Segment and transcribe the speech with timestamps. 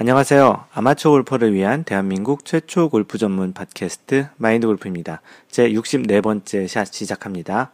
[0.00, 0.64] 안녕하세요.
[0.72, 5.20] 아마추어 골퍼를 위한 대한민국 최초 골프 전문 팟캐스트 마인드 골프입니다.
[5.50, 7.70] 제 64번째 샷 시작합니다.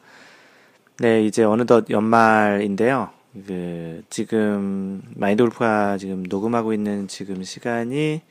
[0.99, 3.11] 네, 이제 어느덧 연말인데요.
[3.47, 8.23] 그, 지금, 마인드 골프가 지금 녹음하고 있는 지금 시간이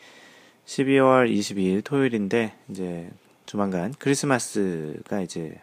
[0.66, 3.09] 12월 22일 토요일인데, 이제
[3.46, 5.57] 조만간 크리스마스가 이제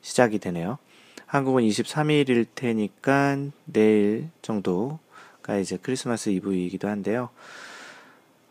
[0.00, 0.78] 시작이 되네요.
[1.26, 5.00] 한국은 23일일 테니까 내일 정도
[5.44, 7.28] 가 이제 크리스마스 이브이기도 한데요.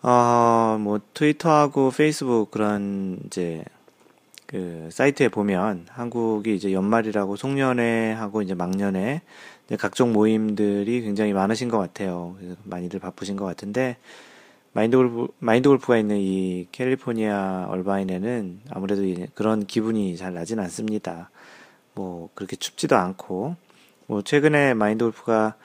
[0.04, 3.66] 어, 뭐, 트위터하고 페이스북 그런 이제
[4.46, 9.22] 그 사이트에 보면 한국이 이제 연말이라고 송년회 하고 이제 막년회
[9.66, 12.38] 이제 각종 모임들이 굉장히 많으신 것 같아요.
[12.64, 13.98] 많이들 바쁘신 것 같은데
[14.74, 19.02] 마인드 골프, 마인드 골프가 있는 이 캘리포니아 얼바인에는 아무래도
[19.34, 21.32] 그런 기분이 잘 나진 않습니다.
[21.96, 23.56] 뭐 그렇게 춥지도 않고
[24.06, 25.56] 뭐 최근에 마인드 골프가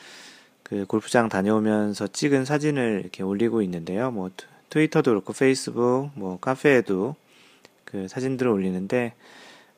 [0.68, 4.10] 그 골프장 다녀오면서 찍은 사진을 이렇게 올리고 있는데요.
[4.10, 4.30] 뭐
[4.70, 7.16] 트위터도 그렇고 페이스북, 뭐 카페에도
[7.84, 9.14] 그 사진들을 올리는데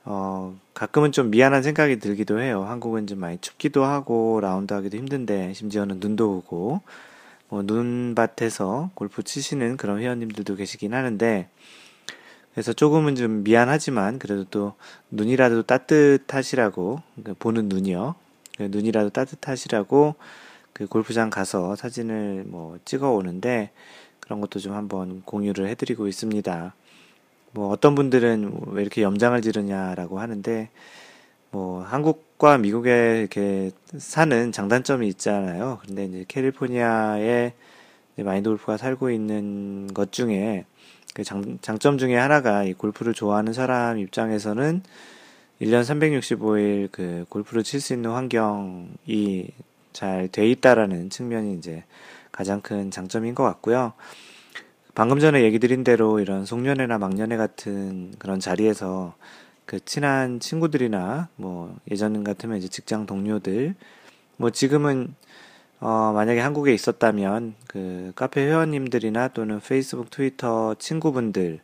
[0.05, 2.65] 어 가끔은 좀 미안한 생각이 들기도 해요.
[2.65, 6.81] 한국은 좀 많이 춥기도 하고 라운드 하기도 힘든데 심지어는 눈도 오고
[7.49, 11.49] 뭐 눈밭에서 골프 치시는 그런 회원님들도 계시긴 하는데
[12.53, 14.75] 그래서 조금은 좀 미안하지만 그래도 또
[15.11, 18.17] 눈이라도 따뜻하시라고 그 보는 눈이요.
[18.57, 20.17] 그 눈이라도 따뜻하시라고
[20.73, 23.71] 그 골프장 가서 사진을 뭐 찍어 오는데
[24.21, 26.75] 그런 것도 좀 한번 공유를 해드리고 있습니다.
[27.53, 30.71] 뭐 어떤 분들은 왜 이렇게 염장을 지르냐라고 하는데
[31.51, 35.81] 뭐 한국과 미국에 이렇게 사는 장단점이 있잖아요.
[35.85, 37.55] 근데 이제 캘리포니아에
[38.19, 40.65] 마인드 골프가 살고 있는 것 중에
[41.15, 44.83] 그 장, 장점 중에 하나가 이 골프를 좋아하는 사람 입장에서는
[45.61, 49.49] 1년 365일 그 골프를 칠 수 있는 환경이
[49.93, 51.85] 잘 돼 있다라는 측면이 이제
[52.33, 53.93] 가장 큰 장점인 것 같고요.
[54.95, 59.15] 방금 전에 얘기 드린 대로 이런 송년회나 막년회 같은 그런 자리에서
[59.67, 63.75] 그 친한 친구들이나 뭐 예전 같으면 이제 직장 동료들
[64.37, 65.15] 뭐 지금은
[65.81, 71.61] 어 만약에 한국에 있었다면 그 카페 회원님들이나 또는 페이스북 트위터 친구분들과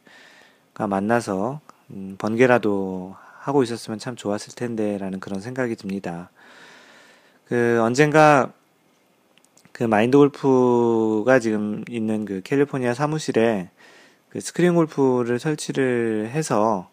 [0.89, 6.31] 만나서 음 번개라도 하고 있었으면 참 좋았을 텐데 라는 그런 생각이 듭니다.
[7.49, 8.53] 그 언젠가
[9.73, 13.71] 그 마인드 골프가 지금 있는 그 캘리포니아 사무실에
[14.31, 16.91] 그 스크린 골프를 설치를 해서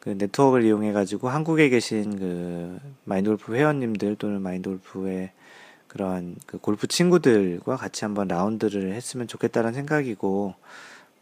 [0.00, 5.30] 그 네트워크를 이용해 가지고 한국에 계신 그 마인드 골프 회원님들 또는 마인드 골프의
[5.88, 10.54] 그런 그 골프 친구들과 같이 한번 라운드를 했으면 좋겠다는 생각이고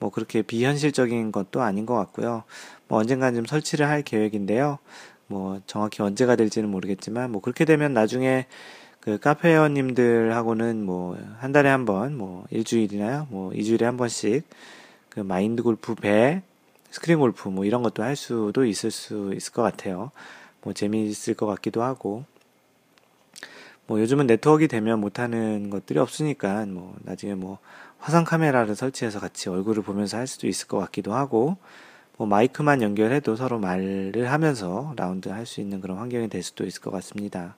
[0.01, 2.43] 뭐 그렇게 비현실적인 것도 아닌 것 같고요.
[2.89, 4.79] 뭐 언젠간 좀 설치를 할 계획인데요.
[5.27, 8.47] 뭐 정확히 언제가 될지는 모르겠지만 뭐 그렇게 되면 나중에
[9.01, 13.27] 그 카페 회원님들하고는 뭐 한 달에 한 번, 뭐 일주일이나요?
[13.31, 14.45] 뭐 이주일에 한 번씩
[15.11, 16.43] 그 마인드 골프 배,
[16.91, 20.11] 스크린 골프 뭐 이런 것도 할 수도 있을 수 있을 것 같아요.
[20.63, 22.25] 뭐 재미있을 것 같기도 하고.
[23.87, 27.59] 뭐 요즘은 네트워크가 되면 못하는 것들이 없으니까 뭐 나중에 뭐
[27.99, 31.57] 화상 카메라를 설치해서 같이 얼굴을 보면서 할 수도 있을 것 같기도 하고
[32.17, 36.81] 뭐 마이크만 연결해도 서로 말을 하면서 라운드 할 수 있는 그런 환경이 될 수도 있을
[36.81, 37.57] 것 같습니다.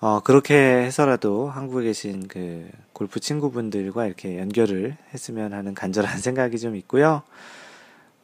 [0.00, 6.74] 어, 그렇게 해서라도 한국에 계신 그 골프 친구분들과 이렇게 연결을 했으면 하는 간절한 생각이 좀
[6.76, 7.22] 있고요.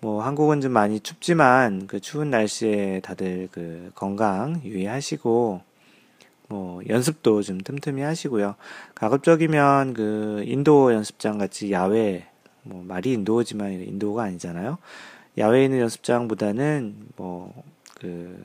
[0.01, 5.61] 뭐 한국은 좀 많이 춥지만 그 추운 날씨에 다들 그 건강 유의하시고
[6.49, 8.57] 뭐 연습도 좀 틈틈이 하시고요.
[8.95, 12.27] 가급적이면 그 indoor 연습장 같이 야외
[12.63, 14.79] 뭐 말이 indoor지만 indoor가 아니잖아요.
[15.39, 17.53] 야외에 있는 연습장보다는 뭐
[18.01, 18.43] 그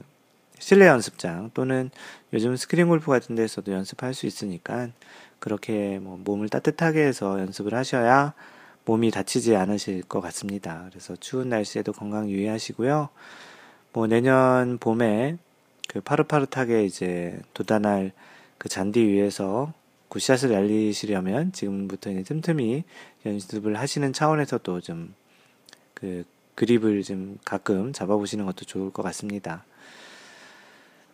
[0.60, 1.92] 실내 연습장 또는
[2.32, 4.90] 요즘 스크린 골프 같은 데서도 연습할 수 있으니까
[5.40, 8.34] 그렇게 뭐 몸을 따뜻하게 해서 연습을 하셔야
[8.86, 10.88] 몸이 다치지 않으실 것 같습니다.
[10.90, 13.10] 그래서 추운 날씨에도 건강 유의하시고요.
[13.94, 15.38] 뭐 내년 봄에
[15.88, 18.12] 그 파릇파릇하게 이제 도단할
[18.58, 19.74] 그 잔디 위에서
[20.10, 22.84] 굿샷을 날리시려면 지금부터 이제 틈틈이
[23.26, 25.14] 연습을 하시는 차원에서도 좀
[26.04, 29.66] 그 그립을 좀 가끔 잡아보시는 것도 좋을 것 같습니다.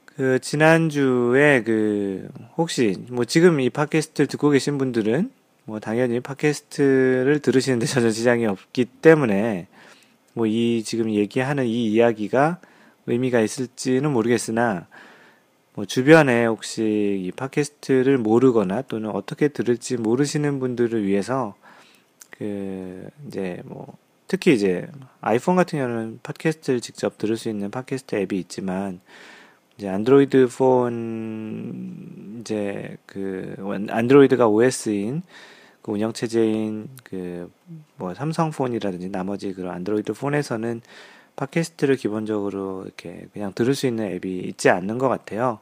[0.05, 2.27] 그 지난주에 그
[2.57, 5.31] 혹시 뭐 지금 이 팟캐스트를 듣고 계신 분들은
[5.65, 9.67] 뭐 당연히 팟캐스트를 들으시는데 전혀 지장이 없기 때문에
[10.33, 12.59] 뭐 이 지금 얘기하는 이 이야기가
[13.07, 14.87] 의미가 있을지는 모르겠으나
[15.73, 21.55] 뭐 주변에 혹시 이 팟캐스트를 모르거나 또는 어떻게 들을지 모르시는 분들을 위해서
[22.29, 23.97] 그 이제 뭐
[24.29, 24.87] 특히 이제
[25.19, 29.01] 아이폰 같은 경우는 팟캐스트를 직접 들을 수 있는 팟캐스트 앱이 있지만
[29.77, 33.55] 이제 안드로이드 폰 이제 그
[33.89, 35.23] 안드로이드가 OS인
[35.81, 37.49] 그 운영 체제인 그
[37.97, 40.81] 뭐 삼성 폰이라든지 나머지 그런 안드로이드 폰에서는
[41.35, 45.59] 팟캐스트를 기본적으로 이렇게 그냥 들을 수 있는 앱이 있지 않는 것 같아요.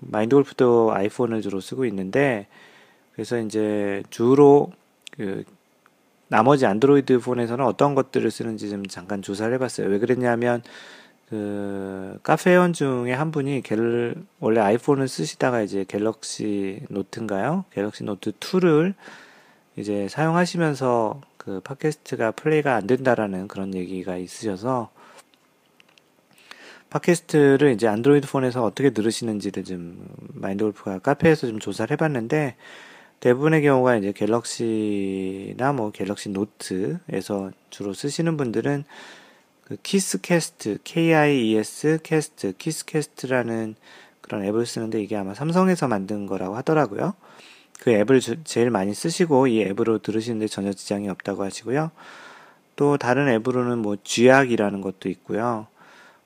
[0.00, 2.46] 마인드 골프도 아이폰을 주로 쓰고 있는데
[3.12, 4.72] 그래서 이제 주로
[5.12, 5.44] 그
[6.32, 9.86] 나머지 안드로이드 폰에서는 어떤 것들을 쓰는지 좀 잠깐 조사를 해봤어요.
[9.88, 10.62] 왜 그랬냐면
[11.28, 17.66] 그 카페원 중에 한 분이 갤 원래 아이폰을 쓰시다가 이제 갤럭시 노트인가요?
[17.70, 18.94] 갤럭시 노트 2를
[19.76, 24.90] 이제 사용하시면서 그 팟캐스트가 플레이가 안 된다라는 그런 얘기가 있으셔서
[26.88, 32.56] 팟캐스트를 이제 안드로이드 폰에서 어떻게 들으시는지를 좀 마인드 골프가 카페에서 좀 조사를 해봤는데
[33.22, 38.82] 대부분의 경우가 이제 갤럭시나 뭐 갤럭시 노트에서 주로 쓰시는 분들은
[39.64, 43.76] 그 키스캐스트, K-I-E-S 캐스트, 키스캐스트라는
[44.22, 47.14] 그런 앱을 쓰는데 이게 아마 삼성에서 만든 거라고 하더라고요.
[47.78, 51.92] 그 앱을 주, 제일 많이 쓰시고 이 앱으로 들으시는데 전혀 지장이 없다고 하시고요.
[52.74, 55.68] 또 다른 앱으로는 뭐 쥐약이라는 것도 있고요.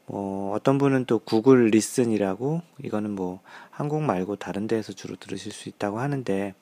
[0.06, 3.40] 뭐 어떤 분은 또 Google Listen이라고 이거는 뭐
[3.70, 6.54] 한국 말고 다른 데에서 주로 들으실 수 있다고 하는데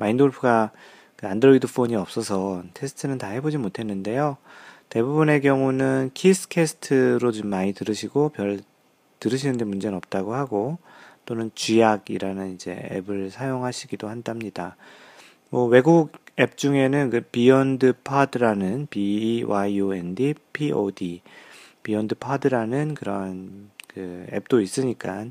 [0.00, 0.72] 마인드 골프가
[1.16, 4.38] 그 안드로이드 폰이 없어서 테스트는 다 해보지 못했는데요.
[4.88, 8.60] 대부분의 경우는 키스캐스트로 좀 많이 들으시고 별
[9.20, 10.78] 들으시는데 문제는 없다고 하고
[11.26, 14.76] 또는 쥐약이라는 이제 앱을 사용하시기도 한답니다.
[15.50, 21.20] 뭐 외국 앱 중에는 그 BeyondPod라는 B E Y O N D P O D
[21.82, 25.26] BeyondPod라는 그런 그 앱도 있으니까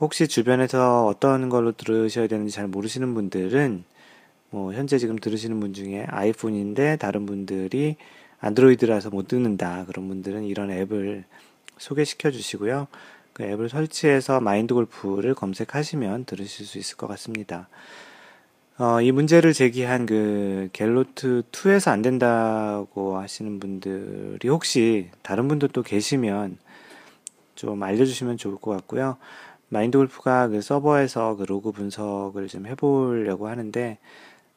[0.00, 3.84] 혹시 주변에서 어떤 걸로 들으셔야 되는지 잘 모르시는 분들은
[4.48, 7.96] 뭐 현재 지금 들으시는 분 중에 아이폰인데 다른 분들이
[8.40, 9.84] 안드로이드라서 못 듣는다.
[9.86, 11.24] 그런 분들은 이런 앱을
[11.76, 12.88] 소개시켜 주시고요.
[13.34, 17.68] 그 앱을 설치해서 마인드 골프를 검색하시면 들으실 수 있을 것 같습니다.
[18.78, 26.56] 어, 이 문제를 제기한 그 갤로트 2에서 안 된다고 하시는 분들이 혹시 다른 분들도 계시면
[27.54, 29.18] 좀 알려주시면 좋을 것 같고요.
[29.70, 33.98] 마인드 골프가 그 서버에서 그 로그 분석을 좀 해보려고 하는데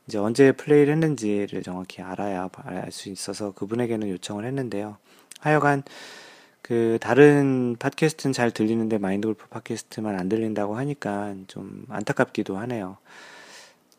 [0.08, 4.98] 이제 언제 플레이를 했는지를 정확히 알아야 알 수 있어서 그분에게는 요청을 했는데요.
[5.40, 5.84] 하여간
[6.62, 12.98] 그 다른 팟캐스트는 잘 들리는데 마인드 골프 팟캐스트만 안 들린다고 하니까 좀 안타깝기도 하네요.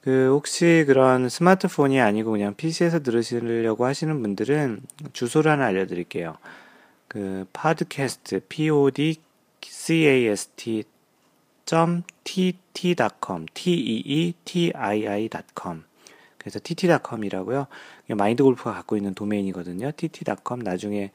[0.00, 4.80] 그 혹시 그런 스마트폰이 아니고 그냥 PC에서 들으시려고 하시는 분들은
[5.12, 6.36] 주소를 하나 알려드릴게요.
[7.08, 9.20] 그 팟캐스트 p o d
[9.62, 10.84] c a s t
[11.64, 14.74] tt.com, t-e-e-t-i-i.com.
[16.38, 17.66] 그래서 tt.com이라고요.
[18.16, 19.92] 마인드 골프가 갖고 있는 도메인이거든요.
[19.96, 21.12] tt.com 나중에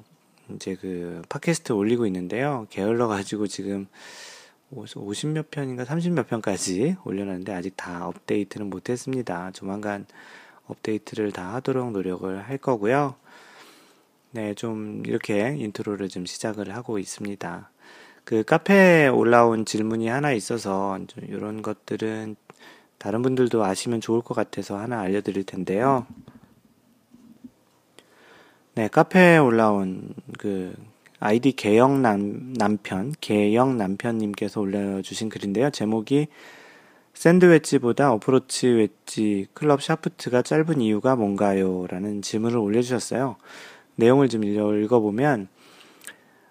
[0.56, 2.68] 이제 그 팟캐스트 올리고 있는데요.
[2.70, 3.88] 게을러 가지고 지금
[4.72, 9.52] 50 몇 편인가 30 몇 편까지 올려놨는데 아직 다 업데이트는 못했습니다.
[9.52, 10.06] 조만간
[10.70, 13.16] 업데이트를 다 하도록 노력을 할 거고요.
[14.32, 17.72] 네, 좀 이렇게 인트로를 좀 시작을 하고 있습니다.
[18.24, 22.36] 그 카페에 올라온 질문이 하나 있어서 좀 이런 것들은
[23.00, 26.06] 다른 분들도 아시면 좋을 것 같아서 하나 알려드릴 텐데요.
[28.76, 30.76] 네, 카페에 올라온 그
[31.20, 35.70] 아이디 개영 남, 남편, 개영 남편님께서 올려주신 글인데요.
[35.70, 36.28] 제목이
[37.20, 41.86] 샌드 웨지보다 어프로치 웨지 클럽 샤프트가 짧은 이유가 뭔가요?
[41.90, 43.36] 라는 질문을 올려주셨어요.
[43.96, 45.50] 내용을 좀 읽어보면,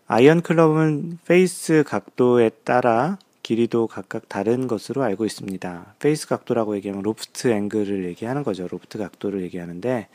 [0.09, 5.95] 아이언 클럽은 페이스 각도에 따라 길이도 각각 다른 것으로 알고 있습니다.
[6.01, 8.69] 페이스 각도라고 얘기하면 로프트 앵글을 얘기하는 거죠.
[8.71, 10.09] 로프트 각도를 얘기하는데,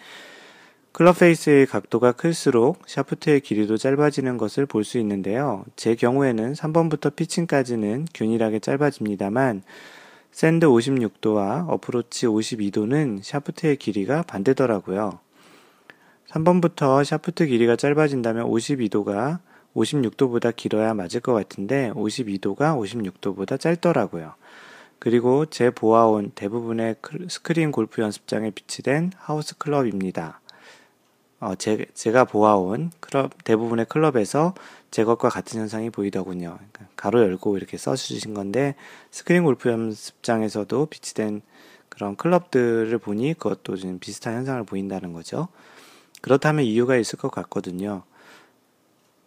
[0.91, 5.65] 클럽 페이스의 각도가 클수록 샤프트의 길이도 짧아지는 것을 볼 수 있는데요.
[5.75, 9.63] 제 경우에는 3번부터 피칭까지는 균일하게 짧아집니다만,
[10.33, 15.19] 샌드 56도와 어프로치 52도는 샤프트의 길이가 반대더라고요.
[16.27, 19.37] 3번부터 샤프트 길이가 짧아진다면 52도가
[19.75, 24.33] 56도보다 길어야 맞을 것 같은데 52도가 56도보다 짧더라고요.
[24.97, 26.95] 그리고 제 보아온 대부분의
[27.29, 30.41] 스크린 골프 연습장에 비치된 하우스 클럽입니다.
[31.41, 34.55] 어, 제, 제가 보아온 클럽, 대부분의 클럽에서
[34.93, 36.55] 제 것과 같은 현상이 보이더군요.
[36.55, 38.75] 그러니까 가로 열고 이렇게 써주신 건데,
[39.09, 41.41] 스크린 골프 연습장에서도 비치된
[41.89, 45.47] 그런 클럽들을 보니 그것도 좀 비슷한 현상을 보인다는 거죠.
[46.21, 48.03] 그렇다면 이유가 있을 것 같거든요.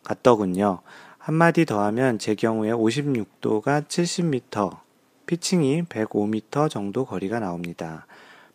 [0.04, 0.82] 같더군요.
[1.18, 4.78] 한마디 더하면 제 경우에 56도가 70m,
[5.26, 8.06] 피칭이 105m 정도 거리가 나옵니다.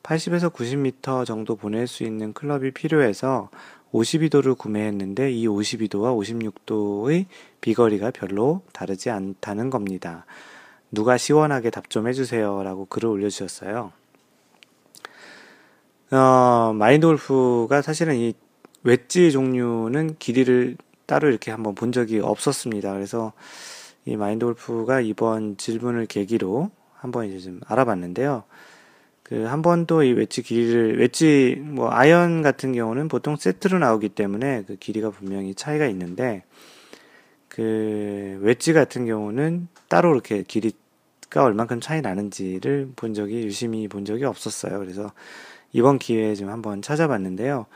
[0.02, 3.50] 80에서 90m 정도 보낼 수 있는 클럽이 필요해서
[3.94, 7.26] 52도를 구매했는데 이 52도와 56도의
[7.62, 10.26] 비거리가 별로 다르지 않다는 겁니다.
[10.92, 12.64] 누가 시원하게 답 좀 해주세요.
[12.64, 13.92] 라고 글을 올려주셨어요.
[16.12, 18.34] 어, 마인드 골프가 사실은 이
[18.84, 22.94] 웨지 종류는 길이를 따로 이렇게 한번 본 적이 없었습니다.
[22.94, 23.34] 그래서
[24.06, 28.44] 이 마인드 골프가 이번 질문을 계기로 한번 이제 좀 알아봤는데요.
[29.32, 34.66] 그 한 번도 이 웨지 길이를 웨지 뭐 아이언 같은 경우는 보통 세트로 나오기 때문에
[34.68, 36.44] 그 길이가 분명히 차이가 있는데
[37.48, 44.26] 그 웨지 같은 경우는 따로 이렇게 길이가 얼만큼 차이 나는지를 본 적이 유심히 본 적이
[44.26, 44.78] 없었어요.
[44.80, 45.14] 그래서
[45.72, 47.68] 이번 기회에 좀 한번 찾아봤는데요.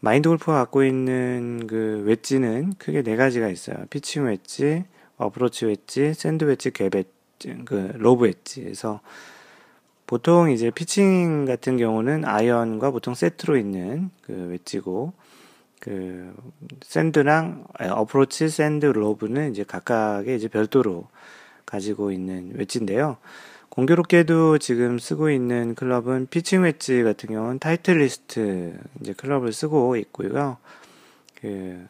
[0.00, 3.86] 마인드 골프가 갖고 있는 그 웨지는 크게 네 가지가 있어요.
[3.88, 4.84] 피칭 웨지,
[5.16, 9.00] 어프로치 웨지, 샌드 웨지, 갭 웨지, 그 로브 웨지에서
[10.10, 15.12] 보통 이제 피칭 같은 경우는 아이언과 보통 세트로 있는 그 웨지고
[15.78, 16.34] 그
[16.82, 21.06] 샌드랑 어프로치 샌드 로브는 이제 각각의 이제 별도로
[21.64, 23.18] 가지고 있는 웨지인데요.
[23.68, 30.56] 공교롭게도 지금 쓰고 있는 클럽은 피칭 웨지 같은 경우는 타이틀리스트 이제 클럽을 쓰고 있고요.
[31.40, 31.86] 그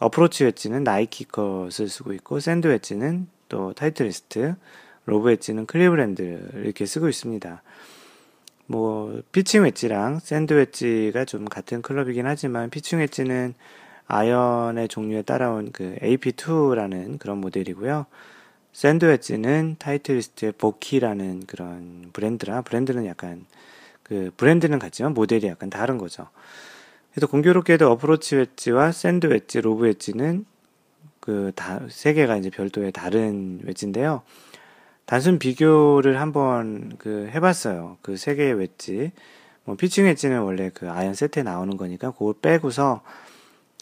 [0.00, 4.56] 어프로치 웨지는 나이키 것을 쓰고 있고 샌드 웨지는 또 타이틀리스트
[5.06, 7.62] 로브 웨지는 클리브랜드 이렇게 쓰고 있습니다.
[8.66, 13.54] 뭐 피칭 웨지랑 샌드 웨지가 좀 같은 클럽이긴 하지만 피칭 웨지는
[14.06, 18.06] 아이언의 종류에 따라온 그 AP2라는 그런 모델이고요.
[18.72, 23.44] 샌드 웨지는 타이틀리스트의 보키라는 그런 브랜드라 브랜드는 약간
[24.02, 26.28] 그 브랜드는 같지만 모델이 약간 다른 거죠.
[27.12, 30.46] 그래서 공교롭게도 어프로치 웨지와 샌드 웨지, 로브 웨지는
[31.20, 34.22] 그 다 세 개가 이제 별도의 다른 웨지인데요.
[35.06, 37.98] 단순 비교를 한번 그 해봤어요.
[38.02, 39.12] 그 세 개의 웨지.
[39.64, 43.02] 뭐 피칭 웨지는 원래 그 아이언 세트에 나오는 거니까 그걸 빼고서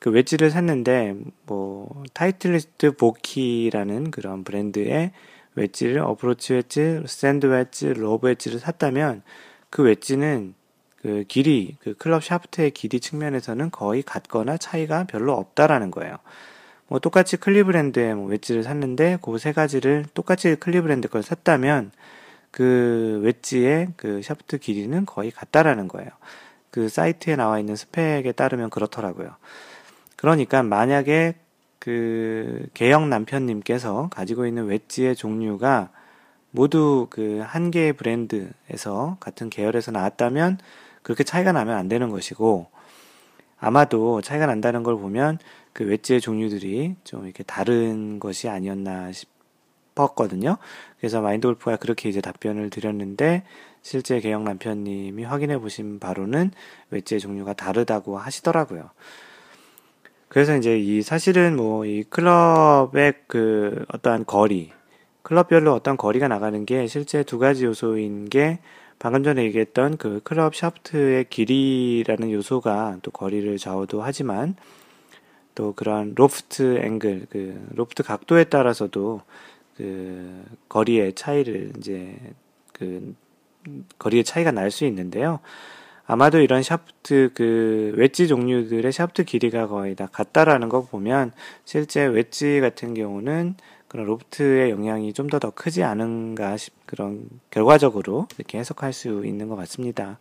[0.00, 1.14] 그 웨지를 샀는데
[1.46, 5.12] 뭐 타이틀리스트 보키라는 그런 브랜드의
[5.54, 9.22] 웨지를 어프로치 웨지, 샌드 웨지, 로브 웨지를 샀다면
[9.68, 10.54] 그 웨지는
[11.02, 16.16] 그 길이 그 클럽 샤프트의 길이 측면에서는 거의 같거나 차이가 별로 없다라는 거예요.
[16.88, 21.92] 뭐 똑같이 클리브랜드의 뭐 웨지를 샀는데 그 세 가지를 똑같이 클리브랜드 걸 샀다면
[22.50, 26.10] 그 웨지의 그 샤프트 길이는 거의 같다라는 거예요.
[26.70, 29.36] 그 사이트에 나와 있는 스펙에 따르면 그렇더라고요.
[30.20, 31.34] 그러니까 만약에
[31.78, 35.88] 그 개영 남편님께서 가지고 있는 웨지의 종류가
[36.50, 40.58] 모두 그 한 개의 브랜드에서 같은 계열에서 나왔다면
[41.02, 42.66] 그렇게 차이가 나면 안 되는 것이고
[43.58, 45.38] 아마도 차이가 난다는 걸 보면
[45.72, 50.58] 그 웨지의 종류들이 좀 이렇게 다른 것이 아니었나 싶었거든요.
[50.98, 53.44] 그래서 마인드 골프가 그렇게 이제 답변을 드렸는데
[53.80, 56.50] 실제 개영 남편님이 확인해 보신 바로는
[56.90, 58.90] 웨지의 종류가 다르다고 하시더라고요.
[60.30, 64.72] 그래서 이제 이 사실은 뭐 이 클럽의 그 어떠한 거리,
[65.22, 68.60] 클럽별로 어떤 거리가 나가는 게 실제 두 가지 요소인 게
[68.98, 74.56] 방금 전에 얘기했던 그 클럽 샤프트의 길이라는 요소가 또 거리를 좌우도 하지만
[75.54, 79.22] 또 그런 로프트 앵글, 그 로프트 각도에 따라서도
[79.76, 82.16] 그 거리의 차이를 이제
[82.72, 83.14] 그
[83.98, 85.40] 거리의 차이가 날 수 있는데요.
[86.10, 91.30] 아마도 이런 샤프트 그 웨지 종류들의 샤프트 길이가 거의 다 같다라는 거 보면
[91.64, 93.54] 실제 웨지 같은 경우는
[93.86, 100.18] 그런 로프트의 영향이 좀더더 크지 않은가 싶 그런 결과적으로 이렇게 해석할 수 있는 것 같습니다.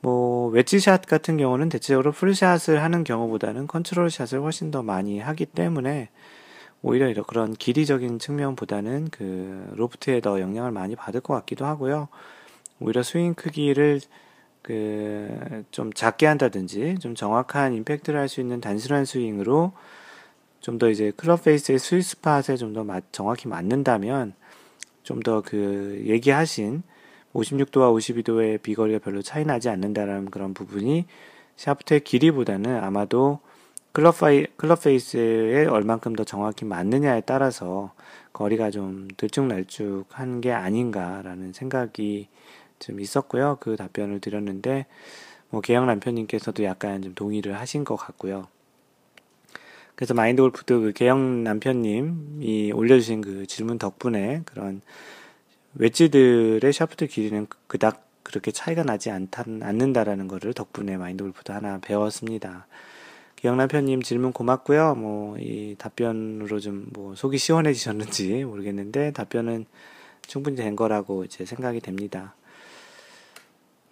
[0.00, 5.46] 뭐 웨지샷 같은 경우는 대체적으로 full shot을 하는 경우보다는 컨트롤 샷을 훨씬 더 많이 하기
[5.46, 6.08] 때문에
[6.82, 12.08] 오히려 이런 그런 길이적인 측면보다는 그 로프트에 더 영향을 많이 받을 것 같기도 하고요.
[12.80, 14.00] 오히려 스윙 크기를
[14.62, 19.72] 그 좀 작게 한다든지 좀 정확한 임팩트를 할 수 있는 단순한 스윙으로
[20.60, 24.34] 좀 더 이제 클럽 페이스의 스윗 스팟에 좀 더 정확히 맞는다면
[25.02, 26.82] 좀 더 그 얘기하신
[27.34, 31.06] 56도와 52도의 비거리가 별로 차이 나지 않는다라는 그런 부분이
[31.56, 33.40] 샤프트의 길이보다는 아마도
[33.92, 37.92] 클럽 파이, 클럽 페이스에 얼만큼 더 정확히 맞느냐에 따라서
[38.32, 42.28] 거리가 좀 들쭉날쭉한 게 아닌가라는 생각이
[42.82, 43.58] 좀 있었고요.
[43.60, 44.86] 그 답변을 드렸는데,
[45.50, 48.48] 뭐, 개영 남편님께서도 약간 좀 동의를 하신 것 같고요.
[49.94, 54.80] 그래서 마인드 골프도 그 개영 남편님이 올려주신 그 질문 덕분에 그런
[55.74, 62.66] 웨지들의 샤프트 길이는 그닥 그렇게 차이가 나지 않다, 않는다라는 거를 덕분에 마인드 골프도 하나 배웠습니다.
[63.36, 64.94] 기영 남편님 질문 고맙고요.
[64.94, 69.66] 뭐, 이 답변으로 좀 뭐 속이 시원해지셨는지 모르겠는데 답변은
[70.26, 72.34] 충분히 된 거라고 이제 생각이 됩니다.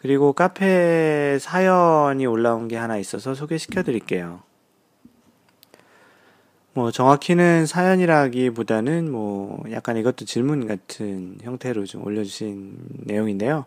[0.00, 4.40] 그리고 카페 사연이 올라온 게 하나 있어서 소개시켜 드릴게요.
[6.72, 13.66] 뭐 정확히는 사연이라기보다는 뭐 약간 이것도 질문 같은 형태로 좀 올려주신 내용인데요.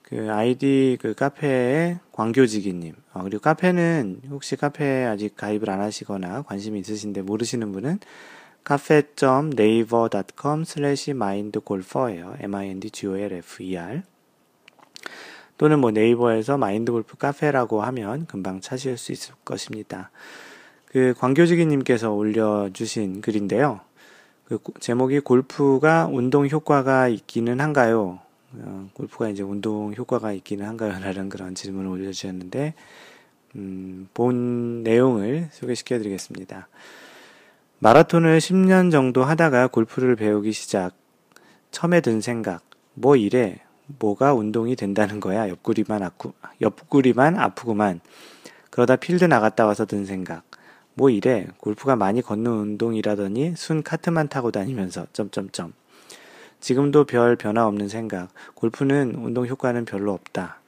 [0.00, 6.80] 그 아이디 그 카페의 광교지기님 어, 그리고 카페는 혹시 카페 아직 가입을 안 하시거나 관심이
[6.80, 7.98] 있으신데 모르시는 분은
[8.66, 12.36] cafe.naver.com slash mindgolfer예요.
[12.40, 14.04] m-i-n-d-g-o-l-f-e-r
[15.60, 20.10] 또는 뭐 네이버에서 마인드 골프 카페라고 하면 금방 찾으실 수 있을 것입니다.
[20.86, 23.80] 그 광교지기님께서 올려주신 글인데요.
[24.46, 28.20] 그 제목이 골프가 운동 효과가 있기는 한가요?
[28.54, 30.92] 어, 골프가 이제 운동 효과가 있기는 한가요?
[31.04, 32.72] 라는 그런 질문을 올려주셨는데,
[33.56, 36.68] 음, 본 내용을 소개시켜 드리겠습니다.
[37.80, 40.94] 마라톤을 10년 정도 하다가 골프를 배우기 시작.
[41.70, 42.62] 처음에 든 생각.
[42.94, 43.60] 뭐 이래.
[43.98, 45.48] 뭐가 운동이 된다는 거야.
[45.48, 48.00] 옆구리만 아프, 옆구리만 아프구만.
[48.70, 50.44] 그러다 필드 나갔다 와서 든 생각.
[50.94, 51.46] 뭐 이래.
[51.58, 55.72] 골프가 많이 걷는 운동이라더니 순 카트만 타고 다니면서 점점점.
[56.60, 58.28] 지금도 별 변화 없는 생각.
[58.54, 60.60] 골프는 운동 효과는 별로 없다.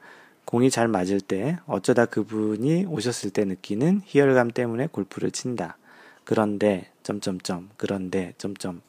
[0.45, 5.77] 공이 잘 맞을 때 어쩌다 그분이 오셨을 때 느끼는 희열감 때문에 골프를 친다.
[6.23, 8.81] 그런데 점점점 그런데 점점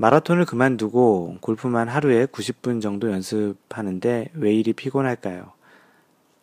[0.00, 5.50] 마라톤을 그만두고 골프만 하루에 90분 정도 연습하는데 왜 이리 피곤할까요?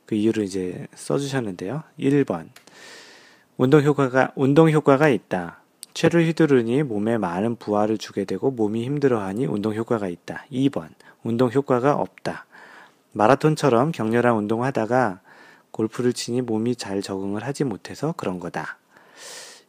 [0.06, 1.84] 그 이유를 이제 써주셨는데요.
[1.98, 2.50] 1번.
[3.56, 5.62] 운동 효과가, 운동 효과가 있다.
[5.94, 10.44] 채를 휘두르니 몸에 많은 부하를 주게 되고 몸이 힘들어하니 운동 효과가 있다.
[10.52, 10.90] 2번.
[11.24, 12.46] 운동 효과가 없다.
[13.14, 15.22] 마라톤처럼 격렬한 운동하다가
[15.72, 18.78] 골프를 치니 몸이 잘 적응을 하지 못해서 그런 거다.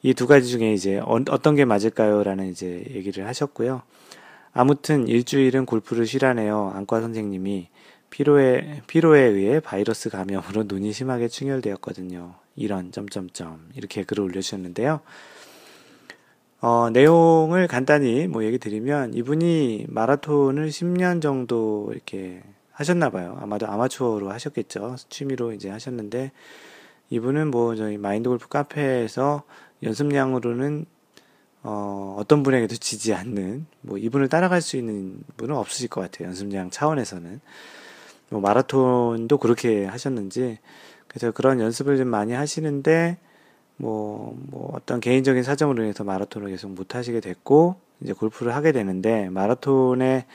[0.07, 2.23] 이 두 가지 중에 이제 어, 어떤 게 맞을까요?
[2.23, 3.83] 라는 이제 얘기를 하셨고요.
[4.53, 6.71] 아무튼 일주일은 골프를 쉬라네요.
[6.77, 7.69] 안과 선생님이
[8.11, 12.35] 피로에, 피로에 의해 바이러스 감염으로 눈이 심하게 충혈되었거든요.
[12.55, 15.01] 이런 점점점 이렇게 글을 올려주셨는데요.
[16.61, 23.37] 어, 내용을 간단히 뭐 얘기 드리면 이분이 마라톤을 10년 정도 이렇게 하셨나 봐요.
[23.41, 24.95] 아마도 아마추어로 하셨겠죠.
[25.09, 26.31] 취미로 이제 하셨는데
[27.11, 29.45] 이분은 뭐 저희 마인드 골프 카페에서
[29.83, 30.87] 연습량으로는
[31.63, 36.29] 어, 어떤 분에게도 지지 않는 뭐 이분을 따라갈 수 있는 분은 없으실 것 같아요.
[36.29, 37.41] 연습량 차원에서는
[38.31, 40.59] 뭐 마라톤도 그렇게 하셨는지
[41.09, 43.19] 그래서 그런 연습을 좀 많이 하시는데
[43.79, 49.29] 뭐, 뭐 어떤 개인적인 사정으로 인해서 마라톤을 계속 못 하시게 됐고 이제 골프를 하게 되는데
[49.31, 50.27] 마라톤에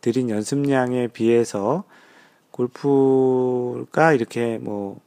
[0.00, 1.84] 들인 연습량에 비해서
[2.50, 5.00] 골프가 이렇게 뭐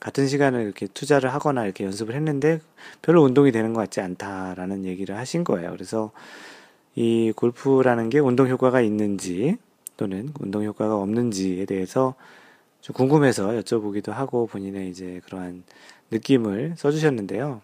[0.00, 2.60] 같은 시간을 이렇게 투자를 하거나 이렇게 연습을 했는데
[3.02, 5.70] 별로 운동이 되는 것 같지 않다라는 얘기를 하신 거예요.
[5.70, 6.10] 그래서
[6.94, 9.58] 이 골프라는 게 운동 효과가 있는지
[9.98, 12.14] 또는 운동 효과가 없는지에 대해서
[12.80, 15.64] 좀 궁금해서 여쭤보기도 하고 본인의 이제 그러한
[16.10, 17.60] 느낌을 써주셨는데요.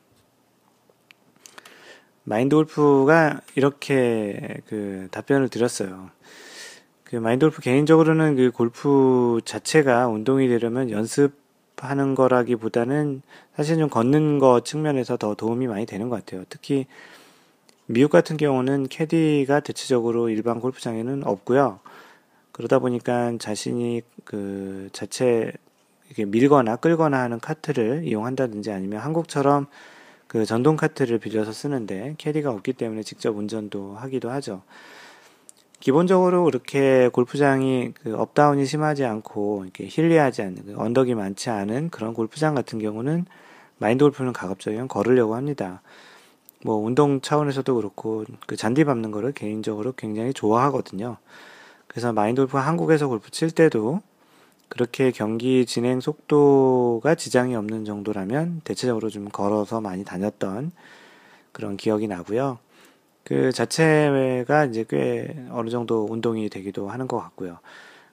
[2.24, 6.10] 마인드 골프가 이렇게 그 답변을 드렸어요.
[7.04, 11.45] 그 마인드 골프 개인적으로는 그 골프 자체가 운동이 되려면 연습
[11.78, 13.22] 하는 거라기보다는
[13.54, 16.44] 사실 좀 걷는 거 측면에서 더 도움이 많이 되는 것 같아요.
[16.48, 16.86] 특히
[17.86, 21.80] 미국 같은 경우는 캐디가 대체적으로 일반 골프장에는 없고요.
[22.52, 25.52] 그러다 보니까 자신이 그 자체
[26.10, 29.66] 이게 밀거나 끌거나 하는 카트를 이용한다든지 아니면 한국처럼
[30.26, 34.62] 그 전동 카트를 빌려서 쓰는데 캐디가 없기 때문에 직접 운전도 하기도 하죠.
[35.80, 42.14] 기본적으로 그렇게 골프장이 그 업다운이 심하지 않고 이렇게 hilly하지 않는 그 언덕이 많지 않은 그런
[42.14, 43.26] 골프장 같은 경우는
[43.78, 45.82] 마인드 골프는 가급적이면 걸으려고 합니다.
[46.64, 51.18] 뭐 운동 차원에서도 그렇고 그 잔디 밟는 거를 개인적으로 굉장히 좋아하거든요.
[51.86, 54.00] 그래서 마인드 골프 한국에서 골프 칠 때도
[54.68, 60.72] 그렇게 경기 진행 속도가 지장이 없는 정도라면 대체적으로 좀 걸어서 많이 다녔던
[61.52, 62.58] 그런 기억이 나고요.
[63.26, 67.58] 그 자체가 이제 꽤 어느 정도 운동이 되기도 하는 것 같고요.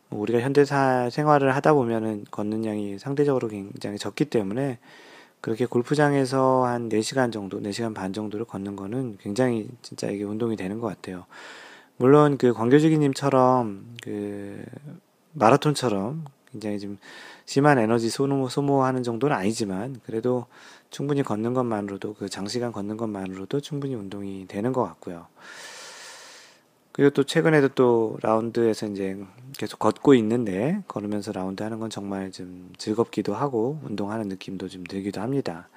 [0.09, 4.79] 뭐 우리가 현대사 생활을 하다 보면은 걷는 양이 상대적으로 굉장히 적기 때문에
[5.39, 10.79] 그렇게 골프장에서 한 4시간 정도, 4시간 반 정도를 걷는 거는 굉장히 진짜 이게 운동이 되는
[10.79, 11.25] 것 같아요.
[11.97, 14.63] 물론 그 광교주기님처럼 그
[15.33, 16.97] 마라톤처럼 굉장히 좀
[17.45, 20.47] 심한 에너지 소모, 소모하는 정도는 아니지만 그래도
[20.93, 25.25] 충분히 걷는 것만으로도 그 장시간 걷는 것만으로도 충분히 운동이 되는 것 같고요.
[26.91, 29.17] 그리고 또 최근에도 또 라운드에서 이제
[29.57, 35.19] 계속 걷고 있는데 걸으면서 라운드 하는 건 정말 좀 즐겁기도 하고 운동하는 느낌도 좀 들기도
[35.19, 35.67] 합니다.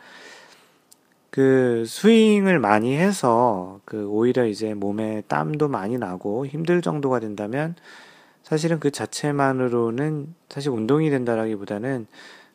[1.31, 7.75] 그 스윙을 많이 해서 그 오히려 이제 몸에 땀도 많이 나고 힘들 정도가 된다면
[8.43, 12.07] 사실은 그 자체만으로는 사실 운동이 된다라기보다는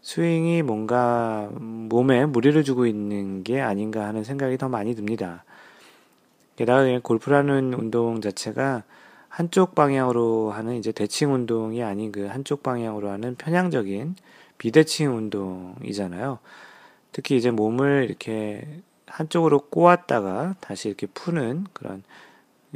[0.01, 5.43] 스윙이 뭔가 몸에 무리를 주고 있는 게 아닌가 하는 생각이 더 많이 듭니다.
[6.55, 8.83] 게다가 골프라는 운동 자체가
[9.29, 14.15] 한쪽 방향으로 하는 이제 대칭 운동이 아닌 그 한쪽 방향으로 하는 편향적인
[14.57, 16.39] 비대칭 운동이잖아요.
[17.11, 18.67] 특히 이제 몸을 이렇게
[19.07, 22.03] 한쪽으로 꼬았다가 다시 이렇게 푸는 그런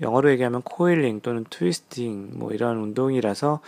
[0.01, 3.61] 영어로 얘기하면 코일링 또는 트위스팅 뭐 이런 운동이라서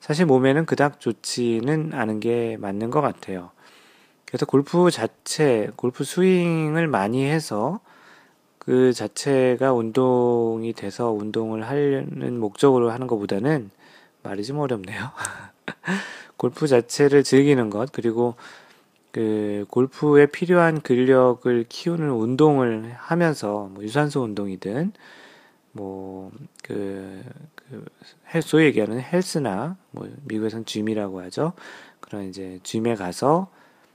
[0.00, 3.50] 사실 몸에는 그닥 좋지는 않은 게 맞는 것 같아요.
[4.24, 7.80] 그래서 골프 자체, 골프 스윙을 많이 해서
[8.58, 13.70] 그 자체가 운동이 돼서 운동을 하려는 목적으로 하는 것보다는
[14.22, 15.10] 말이 좀 어렵네요.
[16.36, 18.34] 골프 자체를 즐기는 것, 그리고
[19.12, 24.92] 그 골프에 필요한 근력을 키우는 운동을 하면서 뭐 유산소 운동이든
[25.72, 26.32] 뭐그
[26.68, 31.52] 그 소위 얘기하는 헬스나 뭐 미국에선 짐이라고 하죠.
[32.00, 33.50] 그런 이제 짐에 가서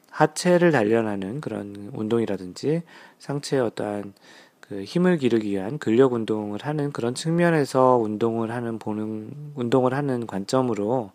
[0.09, 2.83] 하체를 단련하는 그런 운동이라든지
[3.19, 4.13] 상체의 어떠한
[4.61, 11.11] 그 힘을 기르기 위한 근력 운동을 하는 그런 측면에서 운동을 하는 보는 운동을 하는 관점으로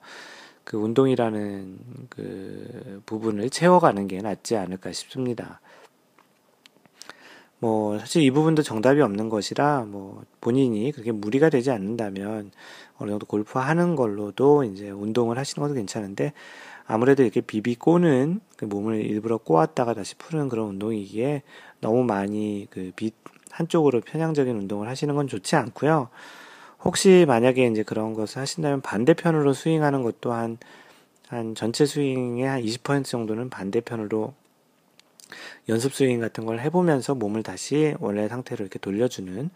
[0.64, 1.78] 그 운동이라는
[2.10, 5.60] 그 부분을 채워가는 게 낫지 않을까 싶습니다.
[7.60, 12.50] 뭐 사실 이 부분도 정답이 없는 것이라 뭐 본인이 그렇게 무리가 되지 않는다면
[12.98, 16.32] 어느 정도 골프 하는 걸로도 이제 운동을 하시는 것도 괜찮은데
[16.86, 21.42] 아무래도 이렇게 비비 꼬는 그 몸을 일부러 꼬았다가 다시 푸는 그런 운동이기에
[21.80, 23.14] 너무 많이 그 빛
[23.50, 26.08] 한쪽으로 편향적인 운동을 하시는 건 좋지 않고요.
[26.82, 30.58] 혹시 만약에 이제 그런 것을 하신다면 반대편으로 스윙하는 것도 한,
[31.28, 34.32] 한 전체 스윙의 한 20% 정도는 반대편으로
[35.68, 39.50] 연습 스윙 같은 걸 해보면서 몸을 다시 원래 상태로 이렇게 돌려주는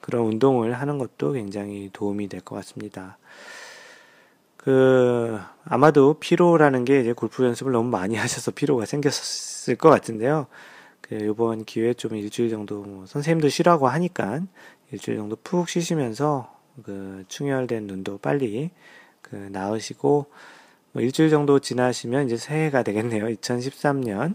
[0.00, 3.18] 그런 운동을 하는 것도 굉장히 도움이 될 것 같습니다.
[4.56, 10.46] 그, 아마도 피로라는 게 이제 골프 연습을 너무 많이 하셔서 피로가 생겼을 것 같은데요.
[11.00, 14.40] 그, 요번 기회에 좀 일주일 정도 뭐 선생님도 쉬라고 하니까
[14.92, 18.70] 일주일 정도 푹 쉬시면서 그 충혈된 눈도 빨리
[19.22, 20.26] 그 나으시고
[20.92, 23.26] 뭐 일주일 정도 지나시면 이제 새해가 되겠네요.
[23.26, 24.34] 2013년.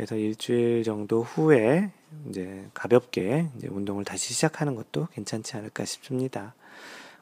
[0.00, 1.90] 그래서 일주일 정도 후에
[2.30, 6.54] 이제 가볍게 이제 운동을 다시 시작하는 것도 괜찮지 않을까 싶습니다.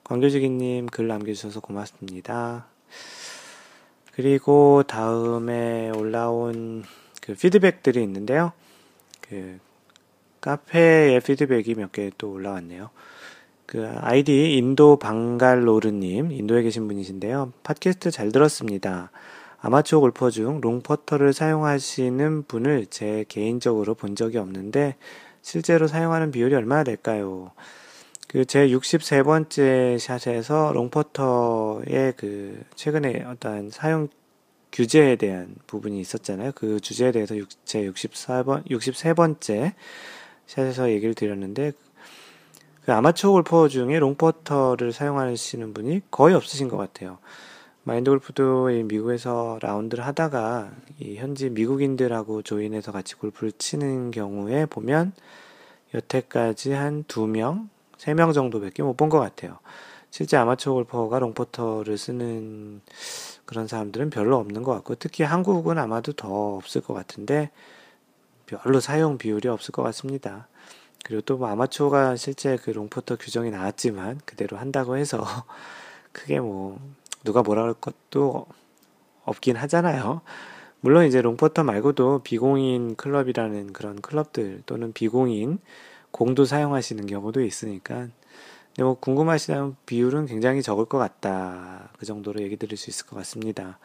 [0.04, 2.68] 광교지기님 글 남겨주셔서 고맙습니다.
[4.12, 6.84] 그리고 다음에 올라온
[7.20, 8.52] 그 피드백들이 있는데요.
[9.22, 9.58] 그
[10.40, 12.90] 카페의 피드백이 몇 개 또 올라왔네요.
[13.66, 17.54] 그 아이디 인도 방갈로르님 인도에 계신 분이신데요.
[17.64, 19.10] 팟캐스트 잘 들었습니다.
[19.60, 24.96] 아마추어 골퍼 중 롱퍼터를 사용하시는 분을 제 개인적으로 본 적이 없는데
[25.42, 27.50] 실제로 사용하는 비율이 얼마나 될까요?
[28.28, 34.08] 그 제 63번째 샷에서 롱퍼터의 그 최근에 어떤 사용
[34.70, 36.52] 규제에 대한 부분이 있었잖아요.
[36.54, 39.72] 그 주제에 대해서 제 64번 63번째
[40.46, 41.72] 샷에서 얘기를 드렸는데
[42.84, 47.18] 그 아마추어 골퍼 중에 롱퍼터를 사용하시는 분이 거의 없으신 것 같아요.
[47.88, 55.12] 마인드 골프도 미국에서 라운드를 하다가 이 현지 미국인들하고 조인해서 같이 골프를 치는 경우에 보면
[55.94, 59.58] 여태까지 한 두 명, 세 명 정도밖에 못 본 것 같아요.
[60.10, 62.82] 실제 아마추어 골퍼가 롱포터를 쓰는
[63.46, 67.50] 그런 사람들은 별로 없는 것 같고, 특히 한국은 아마도 더 없을 것 같은데,
[68.46, 70.48] 별로 사용 비율이 없을 것 같습니다.
[71.04, 75.24] 그리고 또 뭐 아마추어가 실제 그 롱포터 규정이 나왔지만, 그대로 한다고 해서,
[76.12, 76.78] 크게 뭐,
[77.24, 78.46] 누가 뭐라 할 것도
[79.24, 80.22] 없긴 하잖아요.
[80.80, 85.58] 물론 이제 롱퍼터 말고도 비공인 클럽이라는 그런 클럽들 또는 비공인
[86.10, 88.08] 공도 사용하시는 경우도 있으니까
[88.78, 91.90] 근데 뭐 궁금하시다면 비율은 굉장히 적을 것 같다.
[91.98, 93.78] 그 정도로 얘기 드릴 수 있을 것 같습니다.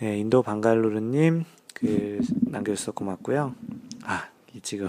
[0.00, 3.54] 네, 인도 방갈루르님 그 남겨주셔서 고맙고요.
[4.02, 4.28] 아,
[4.62, 4.88] 지금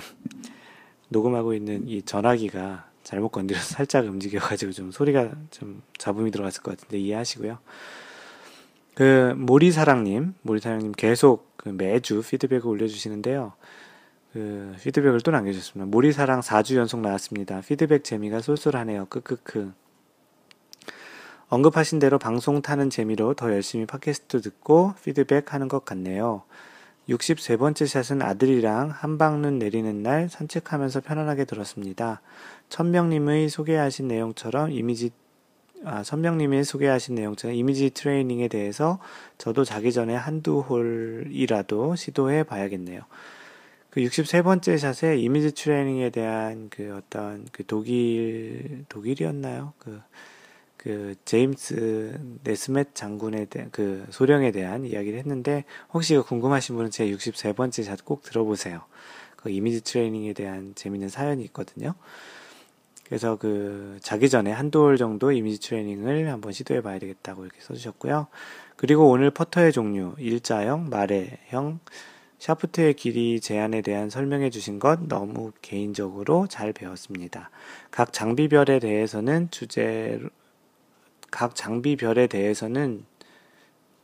[1.10, 6.98] 녹음하고 있는 이 전화기가 잘못 건드려서 살짝 움직여가지고 좀 소리가 좀 잡음이 들어갔을 것 같은데
[7.00, 7.58] 이해하시고요.
[8.96, 13.54] 그 모리사랑님, 모리사랑님 계속 그 매주 피드백을 올려주시는데요.
[14.34, 15.90] 그 피드백을 또 남겨주셨습니다.
[15.90, 17.62] 모리사랑 4주 연속 나왔습니다.
[17.62, 19.06] 피드백 재미가 쏠쏠하네요.
[19.06, 19.72] 크크크.
[21.48, 26.44] 언급하신 대로 방송 타는 재미로 더 열심히 팟캐스트 듣고 피드백 하는 것 같네요.
[27.10, 32.22] 63번째 샷은 아들이랑 한방눈 내리는 날 산책하면서 편안하게 들었습니다.
[32.70, 35.12] 천명님의 소개하신 내용처럼 이미지
[35.86, 39.00] 아, 선명님이 소개하신 내용처럼 이미지 트레이닝에 대해서
[39.38, 43.02] 저도 자기 전에 한두 홀이라도 시도해 봐야겠네요.
[43.92, 49.74] 그 63번째 샷에 이미지 트레이닝에 대한 그 어떤 그 독일, 독일이었나요?
[49.78, 50.02] 그,
[50.78, 57.84] 그 제임스 네스멧 장군에 대한 그 소령에 대한 이야기를 했는데 혹시 궁금하신 분은 제 63번째
[57.84, 58.84] 샷 꼭 들어보세요.
[59.36, 61.96] 그 이미지 트레이닝에 대한 재밌는 사연이 있거든요.
[63.06, 68.28] 그래서 그 자기 전에 한두 월 정도 이미지 트레이닝을 한번 시도해 봐야 되겠다고 이렇게 써주셨고요.
[68.76, 71.80] 그리고 오늘 퍼터의 종류, 일자형, 마레형,
[72.40, 77.50] 샤프트의 길이 제한에 대한 설명해 주신 것 너무 개인적으로 잘 배웠습니다.
[77.90, 80.20] 각 장비별에 대해서는 주제,
[81.32, 83.06] 각 장비별에 대해서는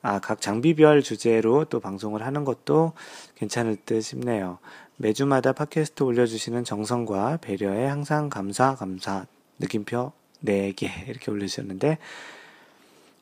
[0.06, 2.92] 아, 각 장비별 주제로 또 방송을 하는 것도
[3.36, 4.60] 괜찮을 듯 싶네요.
[4.98, 9.26] 매주마다 팟캐스트 올려주시는 정성과 배려에 항상 감사, 감사,
[9.60, 10.12] 느낌표
[10.44, 11.98] 4개 이렇게 올려주셨는데,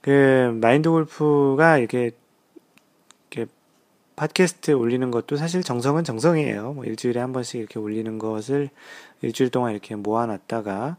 [0.01, 2.11] 그, 마인드 골프가 이렇게,
[3.29, 3.51] 이렇게
[4.15, 6.73] 팟캐스트 올리는 것도 사실 정성은 정성이에요.
[6.73, 8.71] 뭐 일주일에 한 번씩 이렇게 올리는 것을
[9.21, 10.97] 일주일 동안 이렇게 모아놨다가,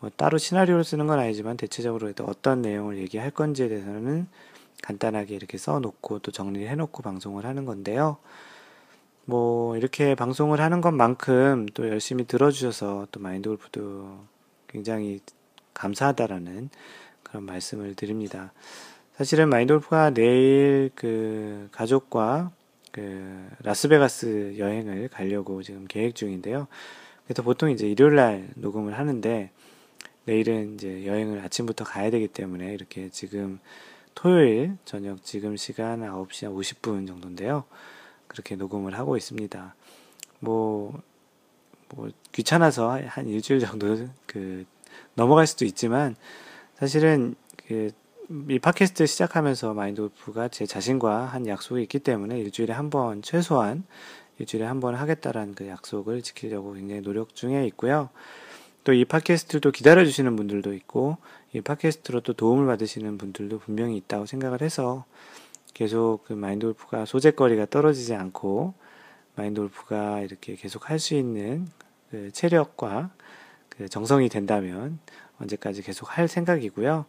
[0.00, 4.26] 뭐 따로 시나리오를 쓰는 건 아니지만 대체적으로 어떤 내용을 얘기할 건지에 대해서는
[4.82, 8.16] 간단하게 이렇게 써놓고 또 정리를 해놓고 방송을 하는 건데요.
[9.26, 14.18] 뭐 이렇게 방송을 하는 것만큼 또 열심히 들어주셔서 또 마인드 골프도
[14.66, 15.20] 굉장히
[15.74, 16.70] 감사하다라는
[17.22, 18.52] 그런 말씀을 드립니다.
[19.16, 22.50] 사실은 마인드 골프가 내일 그 가족과
[22.90, 26.66] 그 라스베가스 여행을 가려고 지금 계획 중인데요.
[27.24, 29.50] 그래서 보통 이제 일요일 날 녹음을 하는데
[30.24, 33.58] 내일은 이제 여행을 아침부터 가야 되기 때문에 이렇게 지금
[34.14, 37.64] 토요일 저녁 지금 시간 9시 50분 정도인데요.
[38.26, 39.74] 그렇게 녹음을 하고 있습니다.
[40.40, 41.00] 뭐,
[41.94, 44.64] 뭐, 귀찮아서 한 일주일 정도 그,
[45.14, 46.16] 넘어갈 수도 있지만,
[46.76, 47.34] 사실은
[47.66, 47.90] 그,
[48.48, 53.84] 이 팟캐스트 시작하면서 마인드골프가 제 자신과 한 약속이 있기 때문에 일주일에 한 번, 최소한
[54.38, 58.10] 일주일에 한 번 하겠다라는 그 약속을 지키려고 굉장히 노력 중에 있고요.
[58.84, 61.18] 또 이 팟캐스트를 또 기다려주시는 분들도 있고,
[61.52, 65.04] 이 팟캐스트로 또 도움을 받으시는 분들도 분명히 있다고 생각을 해서,
[65.74, 68.74] 계속 그 마인드 골프가 소재거리가 떨어지지 않고
[69.36, 71.68] 마인드 골프가 이렇게 계속 할 수 있는
[72.10, 73.10] 그 체력과
[73.68, 74.98] 그 정성이 된다면
[75.40, 77.06] 언제까지 계속 할 생각이고요.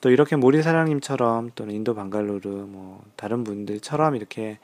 [0.00, 4.58] 또 이렇게 모리사랑님처럼 또는 인도 방갈로르 뭐 다른 분들처럼 이렇게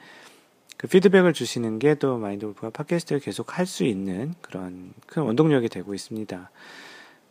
[0.77, 5.69] 그 피드백을 주시는 게 또 마인드 골프가 팟캐스트를 계속 할 수 있는 그런 큰 원동력이
[5.69, 6.51] 되고 있습니다.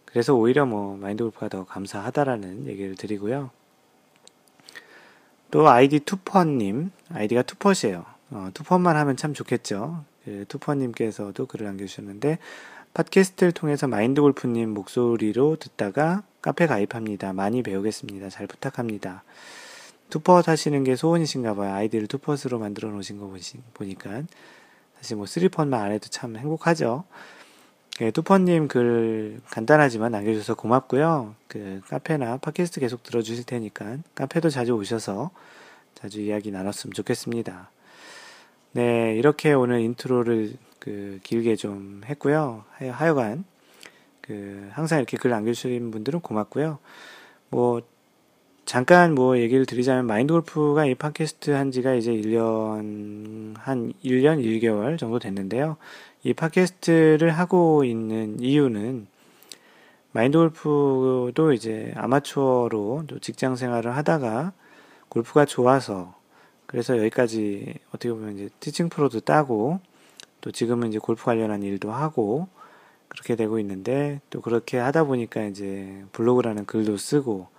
[0.05, 3.51] 그래서 오히려 뭐 마인드 골프가 더 감사하다라는 얘기를 드리고요.
[5.51, 8.05] 또 아이디 투펏님, 아이디가 투펏이에요.
[8.31, 10.05] 어, two putt만 하면 참 좋겠죠.
[10.25, 12.39] 그 투펏님께서도 글을 남겨주셨는데,
[12.95, 17.33] 팟캐스트를 통해서 마인드 골프님 목소리로 듣다가 카페 가입합니다.
[17.33, 18.29] 많이 배우겠습니다.
[18.31, 19.23] 잘 부탁합니다.
[20.09, 21.75] two putt 하시는 게 소원이신가 봐요.
[21.75, 24.23] 아이디를 투펏으로 만들어 놓으신 거 보시, 보니까.
[24.97, 27.05] 사실 뭐 three putt만 안 해도 참 행복하죠.
[28.01, 31.35] 예, 투펏님 글 간단하지만 남겨주셔서 고맙고요.
[31.49, 35.31] 그 카페나 팟캐스트 계속 들어주실 테니까 카페도 자주 오셔서
[35.95, 37.71] 자주 이야기 나눴으면 좋겠습니다.
[38.73, 42.65] 네, 이렇게 오늘 인트로를 그 길게 좀 했고요.
[42.79, 43.45] 하여간
[44.21, 46.79] 그 항상 이렇게 글 남겨주시는 분들은 고맙고요.
[47.49, 47.81] 뭐
[48.67, 54.99] 잠깐 뭐 얘기를 드리자면 마인드 골프가 이 팟캐스트 한 지가 이제 1년 한 1년 1개월
[54.99, 55.77] 정도 됐는데요.
[56.25, 59.07] 이 팟캐스트를 하고 있는 이유는
[60.11, 64.53] 마인드 골프도 이제 아마추어로 직장 생활을 하다가
[65.11, 66.17] 골프가 좋아서
[66.67, 69.79] 그래서 여기까지 어떻게 보면 이제 티칭 프로도 따고
[70.41, 72.49] 또 지금은 이제 골프 관련한 일도 하고
[73.07, 77.55] 그렇게 되고 있는데 또 그렇게 하다 보니까 이제 블로그라는 글도 쓰고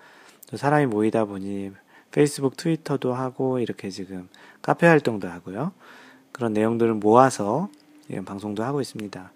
[0.50, 1.72] 또 사람이 모이다 보니
[2.12, 4.30] 페이스북, 트위터도 하고 이렇게 지금
[4.62, 5.72] 카페 활동도 하고요.
[6.32, 7.70] 그런 내용들을 모아서
[8.26, 9.32] 방송도 하고 있습니다.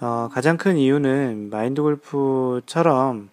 [0.00, 3.30] 어, 가장 큰 이유는 마인드 골프처럼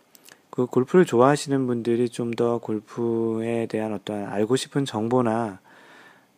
[0.50, 5.60] 그 골프를 좋아하시는 분들이 좀 더 골프에 대한 어떤 알고 싶은 정보나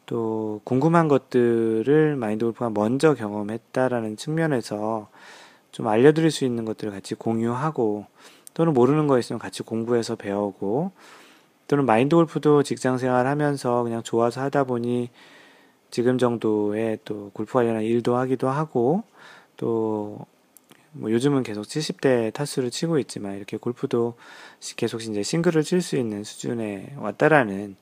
[0.06, 5.10] 또 궁금한 것들을 마인드 골프가 먼저 경험했다라는 측면에서
[5.72, 8.06] 좀 알려드릴 수 있는 것들을 같이 공유하고
[8.54, 10.92] 또는 모르는 거 있으면 같이 공부해서 배우고
[11.68, 15.10] 또는 마인드 골프도 직장 생활 하면서 그냥 좋아서 하다 보니
[15.92, 19.04] 지금 정도의 또 골프 관련한 일도 하기도 하고
[19.58, 20.26] 또
[20.96, 24.13] 뭐 요즘은 계속 70대 타수를 치고 있지만 이렇게 골프도
[24.76, 27.76] 계속 이제 싱글을 칠 수 있는 수준에 왔다라는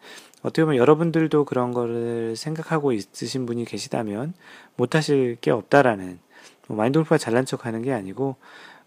[0.43, 4.33] 어떻게 보면 여러분들도 그런 거를 생각하고 있으신 분이 계시다면
[4.77, 6.19] 못하실 게 없다라는
[6.67, 8.37] 뭐 마인드 골프가 잘난 척 하는 게 아니고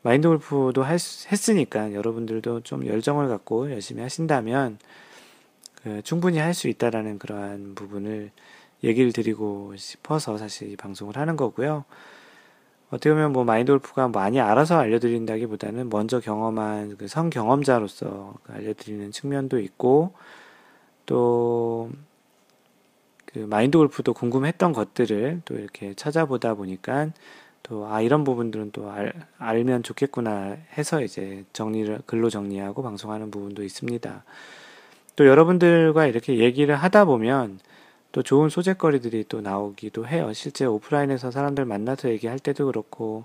[0.05, 4.79] 마인드 골프도 할, 했으니까 여러분들도 좀 열정을 갖고 열심히 하신다면
[5.83, 8.31] 그 충분히 할 수 있다라는 그러한 부분을
[8.85, 11.85] 얘기를 드리고 싶어서 사실 이 방송을 하는 거고요.
[12.91, 20.13] 어떻게 보면 뭐 마인드 골프가 많이 알아서 알려드린다기보다는 먼저 경험한 그 성경험자로서 알려드리는 측면도 있고
[21.07, 21.91] 또
[23.35, 27.11] 그 마인드 골프도 궁금했던 것들을 또 이렇게 찾아보다 보니까
[27.65, 33.65] 또, 아, 이런 부분들은 또 알, 알면 좋겠구나 해서 이제 정리를, 글로 정리하고 방송하는 부분도
[33.65, 34.25] 있습니다.
[35.17, 37.59] 또 여러분들과 이렇게 얘기를 하다 보면
[38.13, 40.33] 또 좋은 소재거리들이 또 나오기도 해요.
[40.33, 43.25] 실제 오프라인에서 사람들 만나서 얘기할 때도 그렇고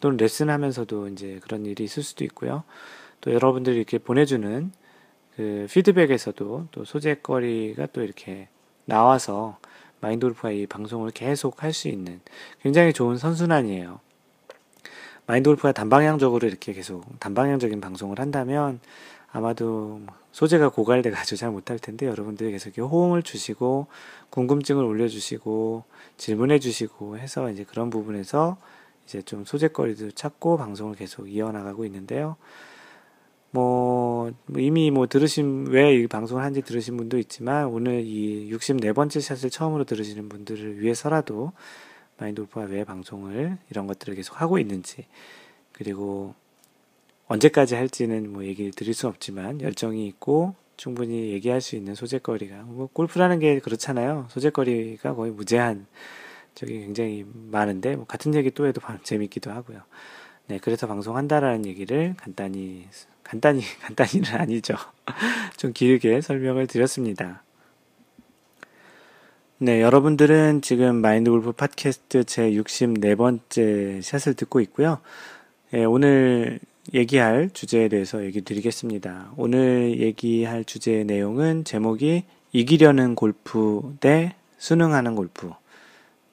[0.00, 2.64] 또는 레슨 하면서도 이제 그런 일이 있을 수도 있고요.
[3.20, 4.72] 또 여러분들이 이렇게 보내주는
[5.36, 8.48] 그 피드백에서도 또 소재거리가 또 이렇게
[8.84, 9.58] 나와서
[10.06, 12.20] 마인드골프가 이 방송을 계속 할 수 있는
[12.62, 14.00] 굉장히 좋은 선순환이에요.
[15.26, 18.80] 마인드골프가 단방향적으로 이렇게 계속 단방향적인 방송을 한다면
[19.32, 20.00] 아마도
[20.32, 23.88] 소재가 고갈돼 가지고 잘 못할 텐데 여러분들이 계속 호응을 주시고
[24.30, 25.84] 궁금증을 올려주시고
[26.16, 28.56] 질문해 주시고 해서 이제 그런 부분에서
[29.04, 32.36] 이제 좀 소재거리도 찾고 방송을 계속 이어나가고 있는데요.
[33.50, 39.20] 뭐, 뭐, 이미 뭐 들으신, 왜 이 방송을 한지 들으신 분도 있지만, 오늘 이 64번째
[39.20, 41.52] 샷을 처음으로 들으시는 분들을 위해서라도,
[42.18, 45.06] 마인드 골프가 왜 방송을 이런 것들을 계속 하고 있는지,
[45.72, 46.34] 그리고
[47.28, 52.88] 언제까지 할지는 뭐 얘기 드릴 수 없지만, 열정이 있고, 충분히 얘기할 수 있는 소재거리가, 뭐
[52.92, 54.26] 골프라는 게 그렇잖아요.
[54.30, 55.86] 소재거리가 거의 무제한,
[56.54, 59.80] 저기 굉장히 많은데, 뭐 같은 얘기 또 해도 재밌기도 하고요.
[60.48, 62.86] 네, 그래서 방송한다라는 얘기를 간단히
[63.26, 64.74] 간단히, 간단히는 아니죠.
[65.56, 67.42] 좀 길게 설명을 드렸습니다.
[69.58, 75.00] 네, 여러분들은 지금 마인드 골프 팟캐스트 제 64번째 샷을 듣고 있고요.
[75.70, 76.60] 네, 오늘
[76.94, 79.32] 얘기할 주제에 대해서 얘기 드리겠습니다.
[79.36, 85.50] 오늘 얘기할 주제의 내용은 제목이 이기려는 골프 대 수능하는 골프.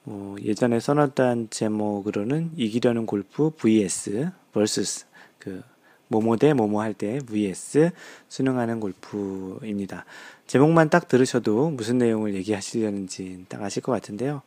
[0.04, 5.06] 뭐 예전에 써놨던 제목으로는 이기려는 골프 vs vs
[5.38, 5.62] 그
[6.14, 7.90] 모모 대 모모 할 때 vs
[8.28, 10.04] 수능하는 골프입니다.
[10.46, 14.42] 제목만 딱 들으셔도 무슨 내용을 얘기하시려는지 딱 아실 것 같은데요.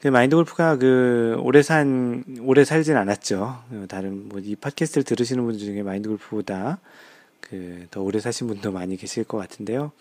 [0.00, 3.62] 그 마인드 골프가 그 오래 산 오래 살진 않았죠.
[3.88, 6.78] 다른 뭐 이 팟캐스트를 들으시는 분 중에 마인드 골프보다
[7.40, 9.92] 그 더 오래 사신 분도 많이 계실 것 같은데요.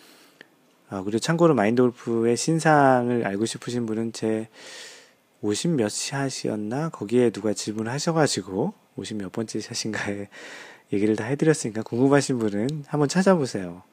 [0.89, 4.47] 아, 그리고 참고로 마인드 골프의 신상을 알고 싶으신 분은 제
[5.41, 6.89] 50 몇 샷이었나?
[6.89, 10.27] 거기에 누가 질문을 하셔가지고 50 몇 번째 샷인가에
[10.93, 13.83] 얘기를 다 해드렸으니까 궁금하신 분은 한번 찾아보세요.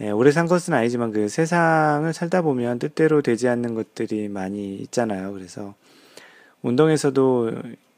[0.00, 5.32] 예, 오래 산 것은 아니지만 그 세상을 살다 보면 뜻대로 되지 않는 것들이 많이 있잖아요.
[5.32, 5.74] 그래서
[6.62, 7.52] 운동에서도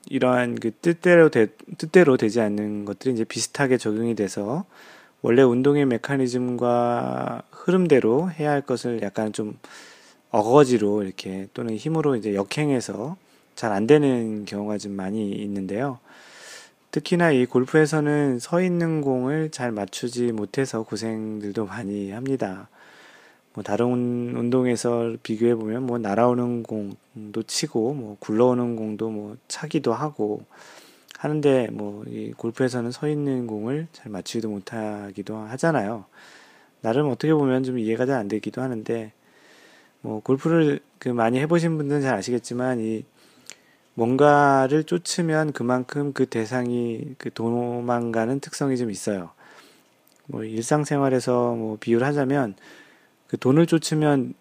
[0.08, 4.64] 이러한 그 뜻대로 되, 뜻대로 되지 않는 것들이 이제 비슷하게 적용이 돼서
[5.22, 9.58] 원래 운동의 메커니즘과 흐름대로 해야 할 것을 약간 좀
[10.30, 13.16] 어거지로 이렇게 또는 힘으로 이제 역행해서
[13.58, 15.98] 잘 안 되는 경우가 좀 많이 있는데요.
[16.92, 22.68] 특히나 이 골프에서는 서 있는 공을 잘 맞추지 못해서 고생들도 많이 합니다.
[23.54, 23.86] 뭐 다른
[24.36, 30.44] 운동에서 비교해 보면 뭐 날아오는 공도 치고 뭐 굴러오는 공도 뭐 차기도 하고
[31.18, 36.04] 하는데 뭐 이 골프에서는 서 있는 공을 잘 맞추지도 못하기도 하잖아요.
[36.80, 39.12] 나름 어떻게 보면 좀 이해가 잘 안 되기도 하는데
[40.00, 43.04] 뭐 골프를 그 많이 해보신 분들은 잘 아시겠지만 이
[43.98, 49.30] 뭔가를 쫓으면 그만큼 그 대상이 그 도망가는 특성이 좀 있어요.
[50.26, 52.54] 뭐 일상생활에서 뭐 비유를 하자면
[53.26, 54.34] 그 돈을 쫓으면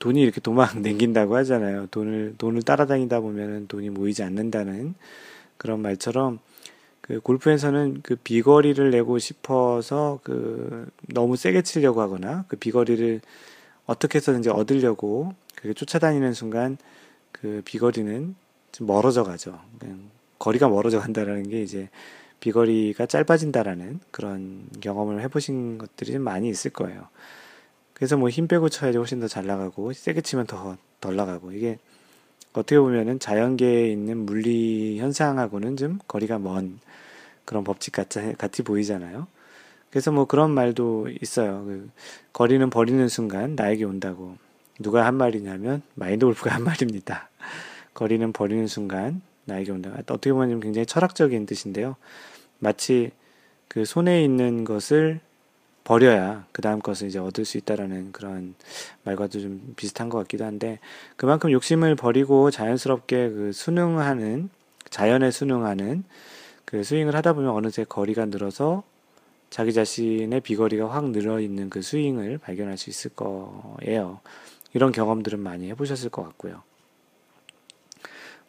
[0.00, 1.86] 돈이 이렇게 도망 댕긴다고 하잖아요.
[1.92, 4.96] 돈을 돈을 따라다니다 보면은 돈이 모이지 않는다는
[5.56, 6.40] 그런 말처럼
[7.00, 13.20] 그 골프에서는 그 비거리를 내고 싶어서 그 너무 세게 치려고 하거나 그 비거리를
[13.86, 16.76] 어떻게 해서든지 얻으려고 그게 쫓아다니는 순간
[17.30, 18.34] 그 비거리는
[18.72, 19.58] 좀 멀어져 가죠.
[20.38, 21.88] 거리가 멀어져 간다라는 게 이제
[22.40, 27.08] 비거리가 짧아진다라는 그런 경험을 해보신 것들이 좀 많이 있을 거예요.
[27.94, 31.78] 그래서 뭐 힘 빼고 쳐야지 훨씬 더 잘 나가고 세게 치면 더 덜 나가고 이게
[32.52, 36.78] 어떻게 보면은 자연계에 있는 물리 현상하고는 좀 거리가 먼
[37.44, 39.26] 그런 법칙 같이, 같이 보이잖아요.
[39.90, 41.64] 그래서 뭐 그런 말도 있어요.
[41.64, 41.90] 그
[42.32, 44.36] 거리는 버리는 순간 나에게 온다고.
[44.78, 47.28] 누가 한 말이냐면 마인드 골프가 한 말입니다.
[47.94, 49.92] 거리는 버리는 순간 나에게 온다.
[49.96, 51.96] 어떻게 보면 굉장히 철학적인 뜻인데요.
[52.58, 53.10] 마치
[53.68, 55.20] 그 손에 있는 것을
[55.84, 58.54] 버려야 그 다음 것을 이제 얻을 수 있다라는 그런
[59.04, 60.78] 말과도 좀 비슷한 것 같기도 한데
[61.16, 64.50] 그만큼 욕심을 버리고 자연스럽게 그 순응하는
[64.90, 66.04] 자연에 순응하는
[66.64, 68.84] 그 스윙을 하다 보면 어느새 거리가 늘어서
[69.48, 74.20] 자기 자신의 비거리가 확 늘어 있는 그 스윙을 발견할 수 있을 거예요.
[74.72, 76.62] 이런 경험들은 많이 해보셨을 것 같고요.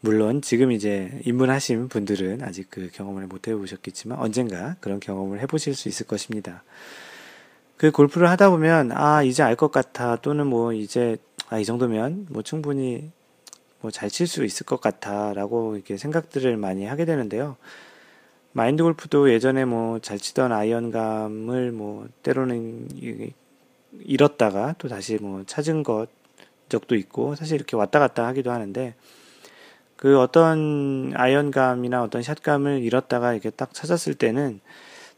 [0.01, 5.89] 물론 지금 이제 입문하신 분들은 아직 그 경험을 못 해보셨겠지만 언젠가 그런 경험을 해보실 수
[5.89, 6.63] 있을 것입니다.
[7.77, 11.17] 그 골프를 하다 보면 아 이제 알 것 같아 또는 뭐 이제
[11.49, 13.11] 아 이 정도면 뭐 충분히
[13.81, 17.57] 뭐 잘 칠 수 있을 것 같아라고 이렇게 생각들을 많이 하게 되는데요.
[18.53, 22.87] 마인드 골프도 예전에 뭐 잘 치던 아이언감을 뭐 때로는
[23.99, 26.07] 잃었다가 또 다시 뭐 찾은 것
[26.69, 28.95] 적도 있고 사실 이렇게 왔다 갔다 하기도 하는데
[30.01, 34.59] 그 어떤 아이언감이나 어떤 샷감을 잃었다가 이렇게 딱 찾았을 때는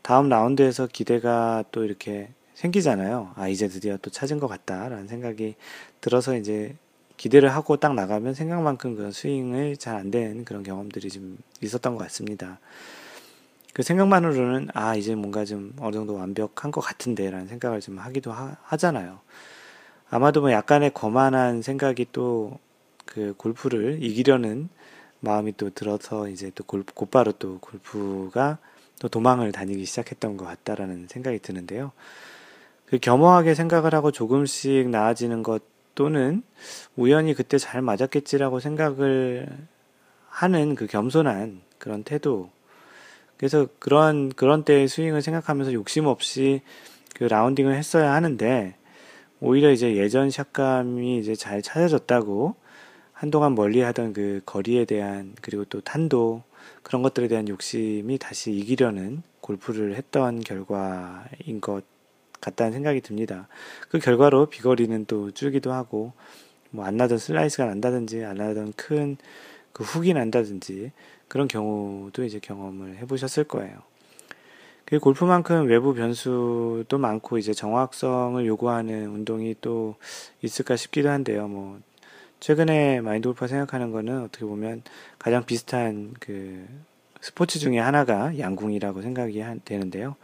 [0.01, 3.31] 다음 라운드에서 기대가 또 이렇게 생기잖아요.
[3.35, 5.55] 아, 이제 드디어 또 찾은 것 같다라는 생각이
[6.01, 6.75] 들어서 이제
[7.15, 12.03] 기대를 하고 딱 나가면 생각만큼 그런 스윙을 잘 안 되는 그런 경험들이 좀 있었던 것
[12.03, 12.59] 같습니다.
[13.73, 18.33] 그 생각만으로는 아, 이제 뭔가 좀 어느 정도 완벽한 것 같은데 라는 생각을 좀 하기도
[18.33, 19.19] 하, 잖아요
[20.09, 22.59] 아마도 뭐 약간의 거만한 생각이 또
[23.13, 24.69] 그 골프를 이기려는
[25.19, 28.57] 마음이 또 들어서 이제 또 골, 곧바로 또 골프가
[28.99, 31.91] 또 도망을 다니기 시작했던 것 같다라는 생각이 드는데요.
[32.85, 35.63] 그 겸허하게 생각을 하고 조금씩 나아지는 것
[35.95, 36.43] 또는
[36.95, 39.47] 우연히 그때 잘 맞았겠지라고 생각을
[40.27, 42.49] 하는 그 겸손한 그런 태도.
[43.37, 46.61] 그래서 그런, 그런 때의 스윙을 생각하면서 욕심 없이
[47.13, 48.75] 그 라운딩을 했어야 하는데,
[49.39, 52.55] 오히려 이제 예전 샷감이 이제 잘 찾아졌다고
[53.23, 56.43] 한동안 멀리 하던 그 거리에 대한 그리고 또 탄도
[56.83, 61.83] 그런 것들에 대한 욕심이 다시 이기려는 골프를 했던 결과인 것
[62.41, 63.47] 같다는 생각이 듭니다.
[63.87, 66.11] 그 결과로 비거리는 또 줄기도 하고
[66.71, 69.17] 뭐 안 나던 슬라이스가 난다든지 안 나던 큰
[69.73, 70.91] 그 훅이 난다든지
[71.27, 73.79] 그런 경우도 이제 경험을 해보셨을 거예요.
[74.85, 79.95] 그 골프만큼 외부 변수도 많고 이제 정확성을 요구하는 운동이 또
[80.43, 81.47] 있을까 싶기도 한데요.
[81.47, 81.79] 뭐
[82.43, 84.81] 최근에 마인드 골프가 생각하는 거는 어떻게 보면
[85.17, 86.67] 가장 비슷한 그
[87.21, 90.17] 스포츠 중에 하나가 양궁이라고 생각이 되는데요.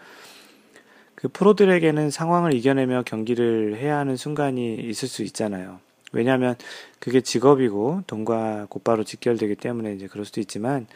[1.15, 5.79] 그 프로들에게는 상황을 이겨내며 경기를 해야 하는 순간이 있을 수 있잖아요.
[6.11, 6.55] 왜냐하면
[6.99, 10.87] 그게 직업이고 돈과 곧바로 직결되기 때문에 이제 그럴 수도 있지만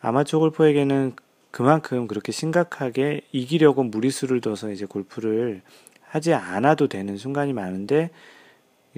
[0.00, 1.12] 아마추어 골퍼에게는
[1.52, 5.62] 그만큼 그렇게 심각하게 이기려고 무리수를 둬서 이제 골프를
[6.02, 8.10] 하지 않아도 되는 순간이 많은데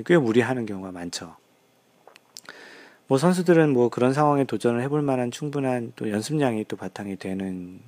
[0.07, 1.37] 꽤 무리하는 경우가 많죠.
[3.09, 7.81] 뭐 선수들은 뭐 그런 상황에 도전을 해볼 만한 충분한 또 연습량이 또 바탕이 되는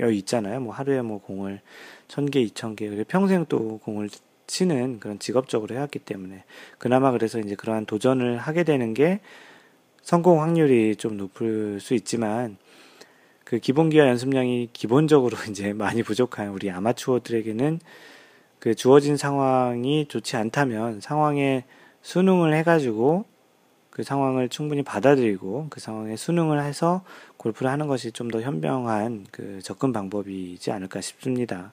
[0.00, 0.60] 여 있잖아요.
[0.60, 1.60] 뭐 하루에 뭐 공을
[2.08, 4.10] 천 개, 이천 개, 그래 평생 또 공을
[4.46, 6.44] 치는 그런 직업적으로 해왔기 때문에
[6.78, 9.20] 그나마 그래서 이제 그러한 도전을 하게 되는 게
[10.02, 12.58] 성공 확률이 좀 높을 수 있지만
[13.44, 17.80] 그 기본기와 연습량이 기본적으로 이제 많이 부족한 우리 아마추어들에게는
[18.58, 21.64] 그 주어진 상황이 좋지 않다면 상황에
[22.02, 23.24] 순응을 해가지고
[23.96, 27.02] 그 상황을 충분히 받아들이고 그 상황에 순응을 해서
[27.38, 31.72] 골프를 하는 것이 좀 더 현명한 그 접근 방법이지 않을까 싶습니다.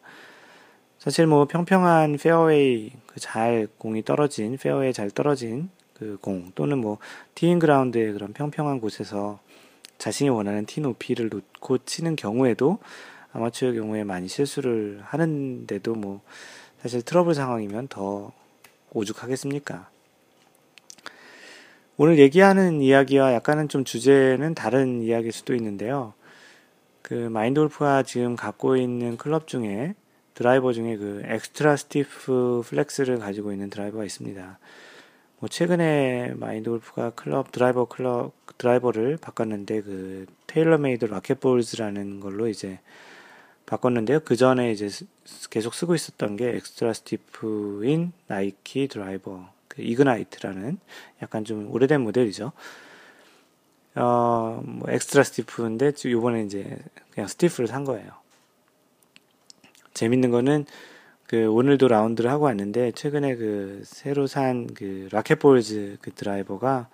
[1.00, 6.98] 사실 뭐 평평한 페어웨이 그 잘 공이 떨어진 페어웨이 잘 떨어진 그 공 또는 뭐
[7.36, 9.40] teeing ground의 그런 평평한 곳에서
[9.98, 12.80] 자신이 원하는 티 높이를 놓고 치는 경우에도
[13.34, 16.22] 아마추어의 경우에 많이 실수를 하는데도 뭐
[16.82, 18.32] 사실 트러블 상황이면 더
[18.94, 19.92] 오죽하겠습니까?
[21.96, 26.16] 오늘 얘기하는 이야기와 약간은 좀 주제는 다른 이야기일 수도 있는데요.
[27.04, 29.94] 그 마인드 골프가 지금 갖고 있는 클럽 중에
[30.34, 34.58] 드라이버 중에 그 extra stiff flex를 가지고 있는 드라이버가 있습니다.
[35.38, 42.80] 뭐 최근에 마인드 골프가 클럽 드라이버 클럽 드라이버를 바꿨는데 그 TaylorMade RocketBallz라는 걸로 이제
[43.68, 44.22] 바꿨는데요.
[44.22, 44.90] 그 전에 이제
[45.52, 50.78] 계속 쓰고 있었던 게 extra stiff인 나이키 드라이버 그 Ignite라는
[51.24, 52.52] 약간 좀 오래된 모델이죠.
[53.96, 56.78] 어, 뭐 extra stiff인데 요번에 이제
[57.12, 58.12] 그냥 stiff를 산 거예요.
[59.96, 60.66] 재밌는 거는
[61.26, 66.90] 그 오늘도 라운드를 하고 왔는데 최근에 그 새로 산 그 라켓볼즈 그 드라이버가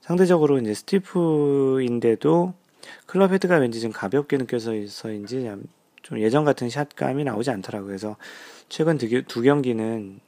[0.00, 2.54] 상대적으로 이제 스티프인데도
[3.06, 5.50] 클럽 헤드가 왠지 좀 가볍게 느껴서인지
[6.02, 7.88] 좀 예전 같은 샷감이 나오지 않더라고요.
[7.88, 8.16] 그래서
[8.68, 10.20] 최근 두, 두 경기는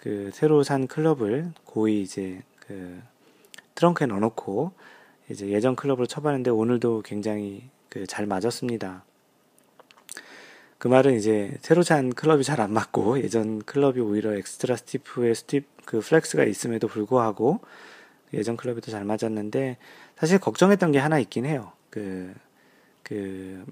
[0.00, 3.00] 그 새로 산 클럽을 고이 이제 그
[3.74, 4.72] 트렁크에 넣어놓고
[5.30, 9.04] 이제 예전 클럽을 쳐봤는데 오늘도 굉장히 그 잘 맞았습니다.
[10.78, 15.66] 그 말은 이제 새로 산 클럽이 잘 안 맞고 예전 클럽이 오히려 extra stiff의 stiff
[15.84, 17.60] 그 flex가 있음에도 불구하고
[18.32, 19.76] 예전 클럽이 더 잘 맞았는데
[20.16, 21.72] 사실 걱정했던 게 하나 있긴 해요.
[21.90, 22.32] 그,
[23.02, 23.64] 그,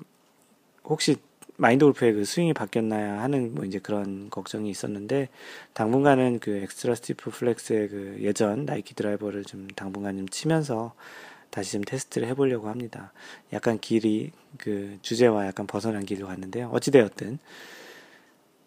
[0.85, 1.17] 혹시
[1.59, 5.29] 마인드 골프의 그 스윙이 바뀌었나야 하는 뭐 이제 그런 걱정이 있었는데
[5.75, 10.95] 당분간은 그 extra stiff flex의 그 예전 나이키 드라이버를 좀 당분간 좀 치면서
[11.51, 13.13] 다시 좀 테스트를 해보려고 합니다.
[13.53, 16.71] 약간 길이 그 주제와 약간 벗어난 길로 갔는데요.
[16.73, 17.39] 어찌되었든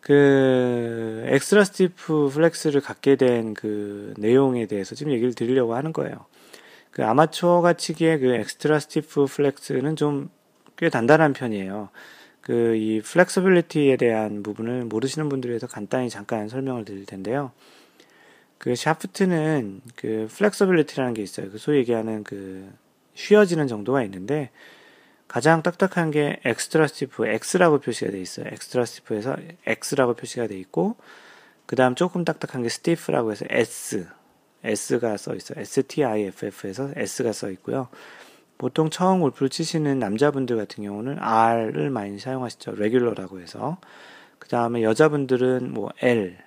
[0.01, 6.25] 그 extra stiff flex를 갖게 된 그 내용에 대해서 지금 얘기를 드리려고 하는 거예요.
[6.91, 10.29] 그 아마추어가 치기에 그 extra stiff flex는 좀
[10.81, 11.89] 꽤 단단한 편이에요.
[12.41, 17.51] 그 이 flexibility에 대한 부분을 모르시는 분들 위해서 간단히 잠깐 설명을 드릴 텐데요.
[18.57, 21.51] 그 샤프트는 그 flexibility라는 게 있어요.
[21.51, 22.71] 그 소위 얘기하는 그
[23.15, 24.51] 휘어지는 정도가 있는데
[25.27, 28.47] 가장 딱딱한 게 extra stiff X라고 표시가 돼 있어요.
[28.51, 30.97] extra stiff에서 X라고 표시가 돼 있고
[31.65, 34.07] 그 다음 조금 딱딱한 게 stiff라고 해서 S
[34.63, 35.59] S가 써 있어요.
[35.61, 37.87] STIFF에서 S가 써 있고요.
[38.61, 42.73] 보통 처음 골프를 치시는 남자분들 같은 경우는 R을 많이 사용하시죠.
[42.73, 43.79] regular라고 해서.
[44.37, 46.37] 그 다음에 여자분들은 뭐 L,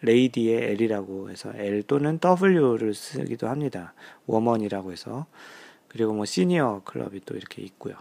[0.00, 3.94] lady의 L이라고 해서 L 또는 W를 쓰기도 합니다.
[4.26, 5.26] woman이라고 해서.
[5.86, 7.94] 그리고 뭐 시니어 클럽이 또 이렇게 있고요.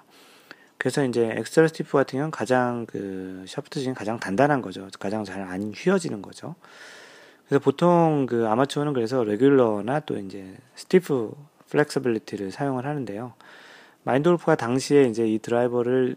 [0.80, 4.88] 그래서 이제 extra stiff 같은 경우는 가장 그 샤프트 중에 가장 단단한 거죠.
[5.00, 6.56] 가장 잘 안 휘어지는 거죠.
[7.46, 11.36] 그래서 보통 그 아마추어는 그래서 regular나 또 이제 stiff
[11.70, 13.34] flexibility를 사용을 하는데요.
[14.04, 16.16] 마인드 골프가 당시에 이제 이 드라이버를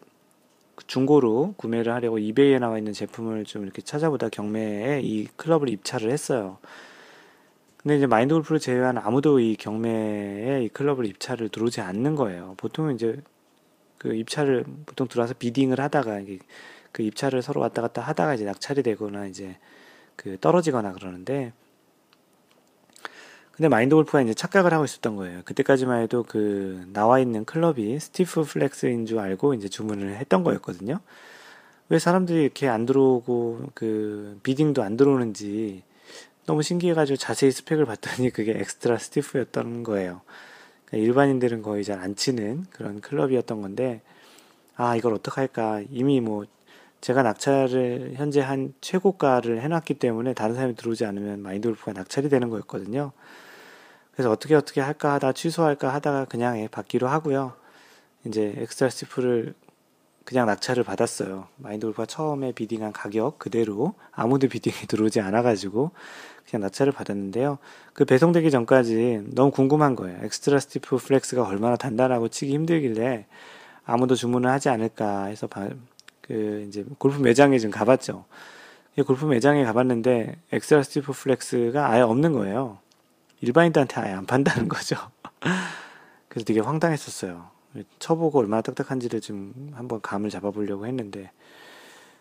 [0.87, 6.59] 중고로 구매를 하려고 이베이에 나와 있는 제품을 좀 이렇게 찾아보다 경매에 이 클럽을 입찰을 했어요.
[7.77, 12.55] 근데 이제 마인드 골프를 제외한 아무도 이 경매에 이 클럽을 입찰을 들어오지 않는 거예요.
[12.57, 13.21] 보통은 이제
[13.99, 16.21] 그 입찰을 보통 들어와서 bidding을 하다가
[16.93, 19.57] 그 입찰을 서로 왔다 갔다 하다가 이제 낙찰이 되거나 이제
[20.17, 21.53] 그 떨어지거나 그러는데
[23.53, 25.43] 근데 마인드 골프가 이제 착각을 하고 있었던 거예요.
[25.45, 31.01] 그때까지만 해도 그 나와 있는 클럽이 stiff flex인 줄 알고 이제 주문을 했던 거였거든요.
[31.89, 35.83] 왜 사람들이 이렇게 안 들어오고 그 bidding도 안 들어오는지
[36.47, 40.23] 너무 신기해가지고 자세히 스펙을 봤더니 그게 extra stiff였던 거예요.
[40.87, 44.03] 그러니까 일반인들은 거의 잘 안 치는 그런 클럽이었던 건데,
[44.77, 45.83] 아, 이걸 어떡할까.
[45.91, 46.45] 이미 뭐,
[47.01, 52.49] 제가 낙찰을 현재 한 최고가를 해놨기 때문에 다른 사람이 들어오지 않으면 마인드 골프가 낙찰이 되는
[52.49, 53.13] 거였거든요.
[54.13, 57.55] 그래서 어떻게 어떻게 할까 하다 취소할까 하다가 그냥 받기로 하고요.
[58.25, 59.55] 이제 extra stiff를
[60.25, 61.49] 그냥 낙찰을 받았어요.
[61.57, 65.91] 마인드 골프가 처음에 bidding한 가격 그대로 아무도 bidding이 들어오지 않아가지고
[66.49, 67.59] 그냥 낙찰을 받았는데요.
[67.93, 70.19] 그 배송되기 전까지 너무 궁금한 거예요.
[70.23, 73.27] extra stiff flex가 얼마나 단단하고 치기 힘들길래
[73.85, 75.69] 아무도 주문을 하지 않을까 해서 바,
[76.21, 78.25] 그 이제 골프 매장에 좀 가봤죠.
[79.07, 82.79] 골프 매장에 가봤는데 extra stiff flex가 아예 없는 거예요.
[83.43, 84.97] 일반인들한테 아예 안 판다는 거죠.
[86.29, 87.51] 그래서 되게 황당했었어요.
[87.99, 91.31] 쳐보고 얼마나 딱딱한지를 좀 한번 감을 잡아보려고 했는데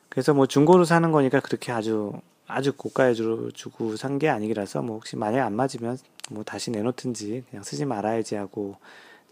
[0.09, 2.13] 그래서 뭐 중고로 사는 거니까 그렇게 아주
[2.47, 5.97] 아주 고가에 주고 산 게 아니라서 뭐 혹시 만약에 안 맞으면
[6.31, 8.75] 뭐 다시 내놓든지 그냥 쓰지 말아야지 하고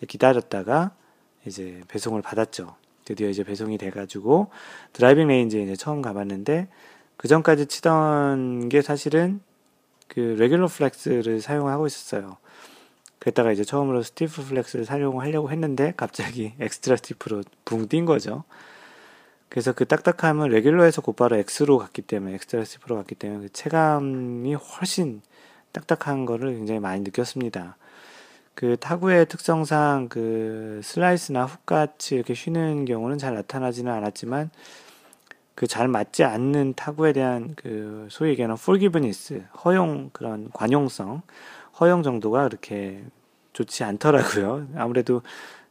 [0.07, 0.91] 기다렸다가
[1.45, 2.75] 이제 배송을 받았죠.
[3.05, 4.51] 드디어 이제 배송이 돼가지고
[4.93, 6.67] driving range에 이제 처음 가봤는데
[7.17, 9.41] 그 전까지 치던 게 사실은
[10.09, 12.37] 그 regular flex를 사용하고 있었어요.
[13.19, 18.43] 그랬다가 이제 처음으로 stiff flex를 사용하려고 했는데 갑자기 extra stiff로 붕 뛴 거죠.
[19.49, 25.21] 그래서 그 딱딱함은 regular에서 곧바로 X로 갔기 때문에 extra stiff로 갔기 때문에 그 체감이 훨씬
[25.71, 27.77] 딱딱한 거를 굉장히 많이 느꼈습니다.
[28.55, 34.49] 그 타구의 특성상 그 슬라이스나 훅 같이 이렇게 휘는 경우는 잘 나타나지는 않았지만
[35.59, 41.21] 그 잘 맞지 않는 타구에 대한 그 소위 얘기하는 forgiveness 허용 그런 관용성
[41.81, 43.03] 허용 정도가 그렇게
[43.51, 44.69] 좋지 않더라고요.
[44.77, 45.21] 아무래도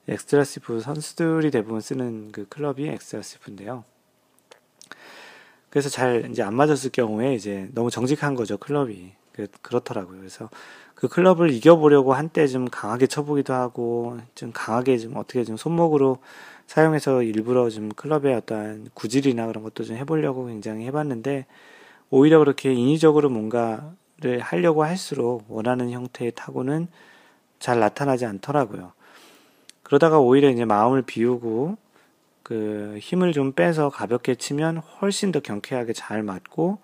[0.06, 3.84] extra stiff 선수들이 대부분 쓰는 그 클럽이 extra stiff인데요.
[5.70, 10.18] 그래서 잘 이제 안 맞았을 경우에 이제 너무 정직한 거죠 클럽이 그, 그렇더라고요.
[10.18, 10.50] 그래서
[10.94, 16.18] 그 클럽을 이겨보려고 한때 좀 강하게 쳐보기도 하고 좀 강하게 좀 어떻게 좀 손목으로
[16.68, 21.46] 사용해서 일부러 좀 클럽의 어떤 구질이나 그런 것도 좀 해보려고 굉장히 해봤는데
[22.10, 26.88] 오히려 그렇게 인위적으로 뭔가를 하려고 할수록 원하는 형태의 타구는
[27.58, 28.92] 잘 나타나지 않더라고요.
[29.82, 31.78] 그러다가 오히려 이제 마음을 비우고
[32.42, 36.78] 그 힘을 좀 빼서 가볍게 치면 훨씬 더 경쾌하게 잘 맞고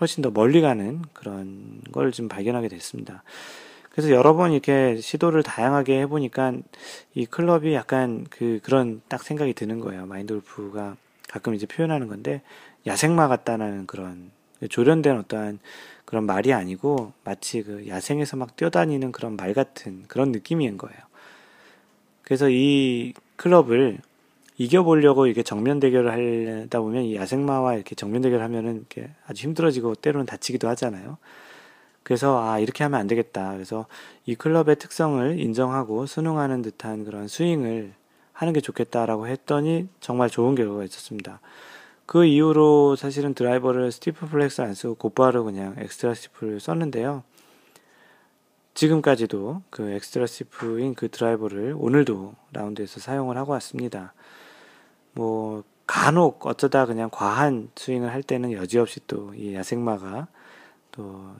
[0.00, 3.22] 훨씬 더 멀리 가는 그런 걸 좀 발견하게 됐습니다.
[3.90, 6.54] 그래서 여러 번 이렇게 시도를 다양하게 해보니까
[7.14, 10.06] 이 클럽이 약간 그 그런 딱 생각이 드는 거예요.
[10.06, 10.96] 마인드 골프가
[11.28, 12.42] 가끔 이제 표현하는 건데
[12.86, 14.30] 야생마 같다는 그런
[14.68, 15.58] 조련된 어떠한
[16.04, 20.98] 그런 말이 아니고 마치 그 야생에서 막 뛰어다니는 그런 말 같은 그런 느낌인 거예요.
[22.22, 23.98] 그래서 이 클럽을
[24.56, 29.94] 이겨보려고 이렇게 정면 대결을 하다 보면 이 야생마와 이렇게 정면 대결 하면은 이렇게 아주 힘들어지고
[29.96, 31.18] 때로는 다치기도 하잖아요.
[32.02, 33.52] 그래서 아 이렇게 하면 안 되겠다.
[33.52, 33.86] 그래서
[34.26, 37.92] 이 클럽의 특성을 인정하고 순응하는 듯한 그런 스윙을
[38.32, 41.40] 하는 게 좋겠다라고 했더니 정말 좋은 결과가 있었습니다.
[42.06, 47.22] 그 이후로 사실은 드라이버를 stiff flex 안 쓰고 곧바로 그냥 extra stiff를 썼는데요.
[48.74, 54.14] 지금까지도 그 extra stiff인 그 드라이버를 오늘도 라운드에서 사용을 하고 왔습니다.
[55.12, 60.28] 뭐 간혹 어쩌다 그냥 과한 스윙을 할 때는 여지없이 또 이 야생마가
[60.92, 61.36] 또뭐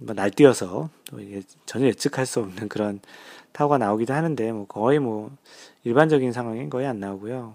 [0.00, 3.00] 날뛰어서 또 이게 전혀 예측할 수 없는 그런
[3.52, 5.30] 타구가 나오기도 하는데 뭐 거의 뭐
[5.84, 7.54] 일반적인 상황엔 거의 안 나오고요.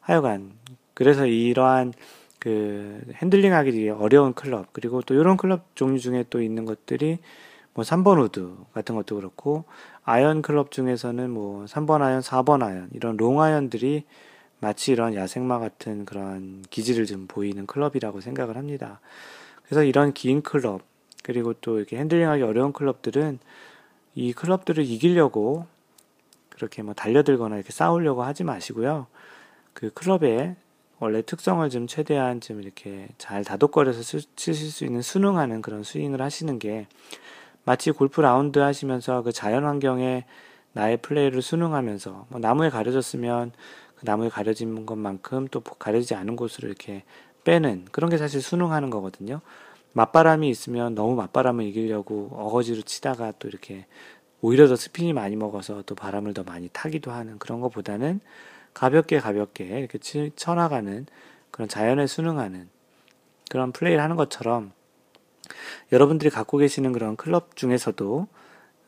[0.00, 0.52] 하여간
[0.94, 1.92] 그래서 이러한
[2.38, 7.18] 그 핸들링하기 어려운 클럽 그리고 또 이런 클럽 종류 중에 또 있는 것들이
[7.74, 9.64] 뭐 3번 우드 같은 것도 그렇고
[10.04, 14.04] 아이언 클럽 중에서는 뭐 3번 아이언, 4번 아이언 이런 롱 아이언들이
[14.60, 19.00] 마치 이런 야생마 같은 그런 기질을 좀 보이는 클럽이라고 생각을 합니다.
[19.64, 20.82] 그래서 이런 긴 클럽,
[21.22, 23.38] 그리고 또 이렇게 핸들링하기 어려운 클럽들은
[24.14, 25.66] 이 클럽들을 이기려고
[26.50, 29.06] 그렇게 뭐 달려들거나 이렇게 싸우려고 하지 마시고요.
[29.72, 30.56] 그 클럽의
[30.98, 36.58] 원래 특성을 좀 최대한 좀 이렇게 잘 다독거려서 치실 수 있는 순응하는 그런 스윙을 하시는
[36.58, 36.86] 게
[37.64, 40.24] 마치 골프 라운드 하시면서 그 자연 환경에
[40.72, 43.52] 나의 플레이를 순응하면서 뭐 나무에 가려졌으면
[43.96, 47.02] 그 나무에 가려진 것만큼 또 가려지지 않은 곳으로 이렇게
[47.44, 49.40] 빼는 그런 게 사실 순응하는 거거든요.
[49.92, 53.86] 맞바람이 있으면 너무 맞바람을 이기려고 어거지로 치다가 또 이렇게
[54.40, 58.20] 오히려 더 스핀이 많이 먹어서 또 바람을 더 많이 타기도 하는 그런 것보다는
[58.74, 61.06] 가볍게 가볍게 이렇게 치, 쳐나가는
[61.50, 62.68] 그런 자연에 순응하는
[63.50, 64.72] 그런 플레이를 하는 것처럼
[65.92, 68.26] 여러분들이 갖고 계시는 그런 클럽 중에서도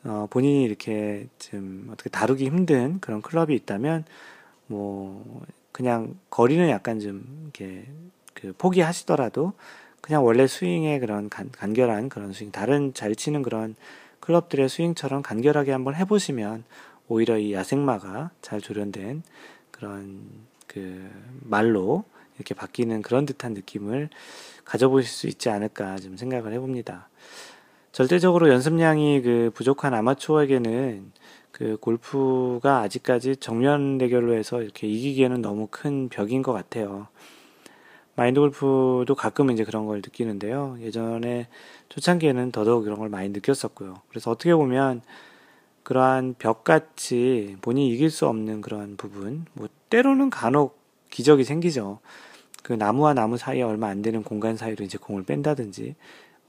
[0.05, 4.05] 어, 본인이 이렇게 좀 어떻게 다루기 힘든 그런 클럽이 있다면
[4.67, 7.85] 뭐 그냥 거리는 약간 좀 이렇게
[8.33, 9.53] 그 포기하시더라도
[10.05, 13.75] 그냥 원래 스윙의 그런 간, 간결한 그런 스윙 다른 잘 치는 그런
[14.19, 16.63] 클럽들의 스윙처럼 간결하게 한번 해보시면
[17.07, 19.23] 오히려 이 야생마가 잘 조련된
[19.71, 20.21] 그런
[20.67, 21.09] 그
[21.41, 22.03] 말로
[22.35, 24.09] 이렇게 바뀌는 그런 듯한 느낌을
[24.63, 27.09] 가져보실 수 있지 않을까 좀 생각을 해봅니다.
[27.91, 31.13] 절대적으로 연습량이 그 부족한 아마추어에게는
[31.51, 37.07] 그 골프가 아직까지 정면 대결로 해서 이렇게 이기기에는 너무 큰 벽인 것 같아요.
[38.15, 40.77] 마인드 골프도 가끔 이제 그런 걸 느끼는데요.
[40.79, 41.47] 예전에
[41.89, 44.01] 초창기에는 더더욱 그런 걸 많이 느꼈었고요.
[44.09, 45.01] 그래서 어떻게 보면
[45.83, 50.79] 그러한 벽같이 본인이 이길 수 없는 그런 부분, 뭐 때로는 간혹
[51.11, 51.99] 기적이 생기죠.
[52.63, 55.95] 그 나무와 나무 사이에 얼마 안 되는 공간 사이로 이제 공을 뺀다든지.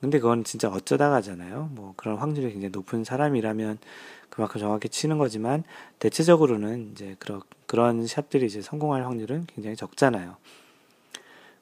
[0.01, 1.71] 근데 그건 진짜 어쩌다가잖아요.
[1.73, 3.79] 뭐 그런 확률이 굉장히 높은 사람이라면
[4.31, 5.65] 그만큼 정확히 치는 거지만
[5.99, 10.37] 대체적으로는 이제 그런 그런 샷들이 이제 성공할 확률은 굉장히 적잖아요.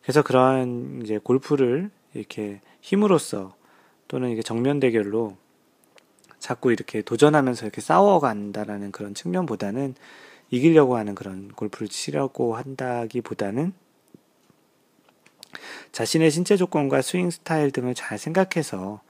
[0.05, 3.57] 그래서 그러한 이제 골프를 이렇게 힘으로써
[4.07, 5.37] 또는 이게 정면 대결로
[6.39, 9.95] 자꾸 이렇게 도전하면서 이렇게 싸워간다라는 그런 측면보다는
[10.51, 13.73] 이기려고 하는 그런 골프를 치려고 한다기보다는
[15.93, 19.01] 자신의 신체 조건과 스윙 스타일 등을 잘 생각해서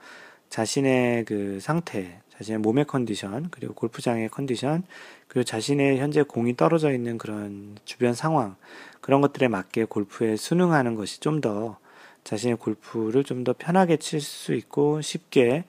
[0.49, 4.83] 자신의 그 상태, 자신의 몸의 컨디션, 그리고 골프장의 컨디션,
[5.27, 8.55] 그리고 자신의 현재 공이 떨어져 있는 그런 주변 상황,
[9.01, 11.77] 그런 것들에 맞게 골프에 순응하는 것이 좀 더
[12.23, 15.63] 자신의 골프를 좀 더 편하게 칠 수 있고 쉽게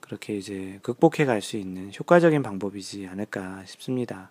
[0.00, 4.30] 그렇게 이제 극복해 갈 수 있는 효과적인 방법이지 않을까 싶습니다.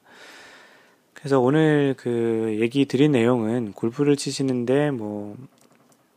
[1.14, 5.38] 그래서 오늘 그 얘기 드린 내용은 골프를 치시는데 뭐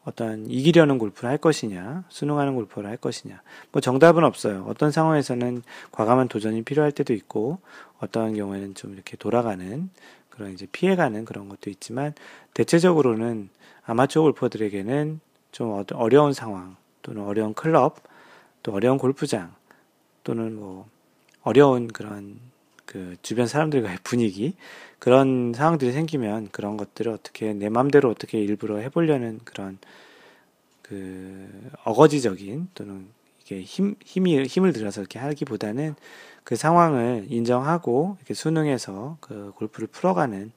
[0.05, 3.41] 어떤 이기려는 골프를 할 것이냐, 수능하는 골프를 할 것이냐.
[3.71, 4.65] 뭐 정답은 없어요.
[4.69, 7.59] 어떤 상황에서는 과감한 도전이 필요할 때도 있고,
[8.01, 9.91] 어떤 경우에는 좀 이렇게 돌아가는
[10.29, 12.15] 그런 이제 피해가는 그런 것도 있지만,
[12.55, 13.49] 대체적으로는
[13.85, 15.21] 아마추어 골퍼들에게는
[15.53, 17.99] 좀 어려운 상황, 또는 어려운 클럽,
[18.63, 19.55] 또 어려운 골프장,
[20.25, 20.89] 또는 뭐
[21.43, 22.39] 어려운 그런
[22.93, 24.55] 그 주변 사람들과의 분위기,
[24.99, 29.79] 그런 상황들이 생기면 그런 것들을 어떻게 내 마음대로 어떻게 일부러 해보려는 그런
[30.83, 31.49] 그
[31.85, 33.07] 어거지적인 또는
[33.41, 35.95] 이게 힘 힘이 힘을 들여서 이렇게 하기보다는
[36.45, 40.53] 그 상황을 인정하고 이렇게 순응해서 그 골프를 풀어가는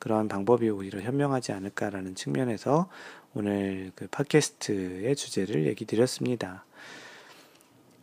[0.00, 2.88] 그런 방법이 오히려 현명하지 않을까라는 측면에서
[3.32, 6.64] 오늘 그 팟캐스트의 주제를 얘기 드렸습니다.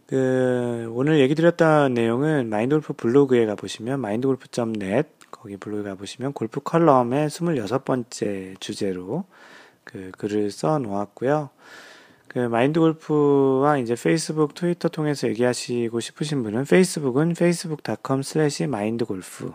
[0.08, 8.60] 그 오늘 얘기 드렸던 내용은 마인드골프 블로그에 가보시면 마인드골프.net 거기 블로그에 가보시면 골프 컬럼의 26번째
[8.60, 9.26] 주제로
[9.84, 11.50] 그 글을 써 놓았고요.
[12.28, 19.52] 그 마인드 골프와 이제 페이스북, 트위터 통해서 얘기하시고 싶으신 분은 페이스북은 facebook.com slash mindgolf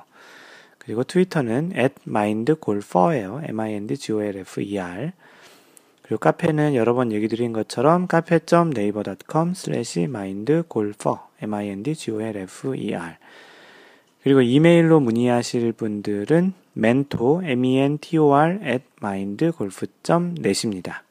[0.78, 3.42] 그리고 트위터는 at mindgolfer예요.
[3.44, 5.12] m-i-n-d-g-o-l-f-e-r
[6.08, 13.16] 그리고 카페는 여러 번 얘기 드린 것처럼 카페.naver.com slash mindgolfer m-i-n-d-g-o-l-f-e-r
[14.22, 21.02] 그리고 이메일로 문의하실 분들은 mentor, m-e-n-t-o-r at mindgolf.net입니다.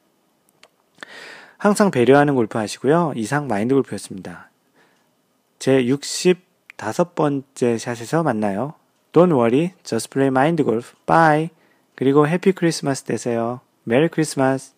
[1.59, 3.13] 항상 배려하는 골프 하시고요.
[3.15, 4.49] 이상 마인드 골프였습니다.
[5.59, 8.73] 제 65번째 샷에서 만나요.
[9.13, 10.95] Don't worry, just play mind golf.
[11.05, 11.49] Bye.
[11.93, 13.61] 그리고 해피 크리스마스 되세요.
[13.83, 14.76] 메리 크리스마스.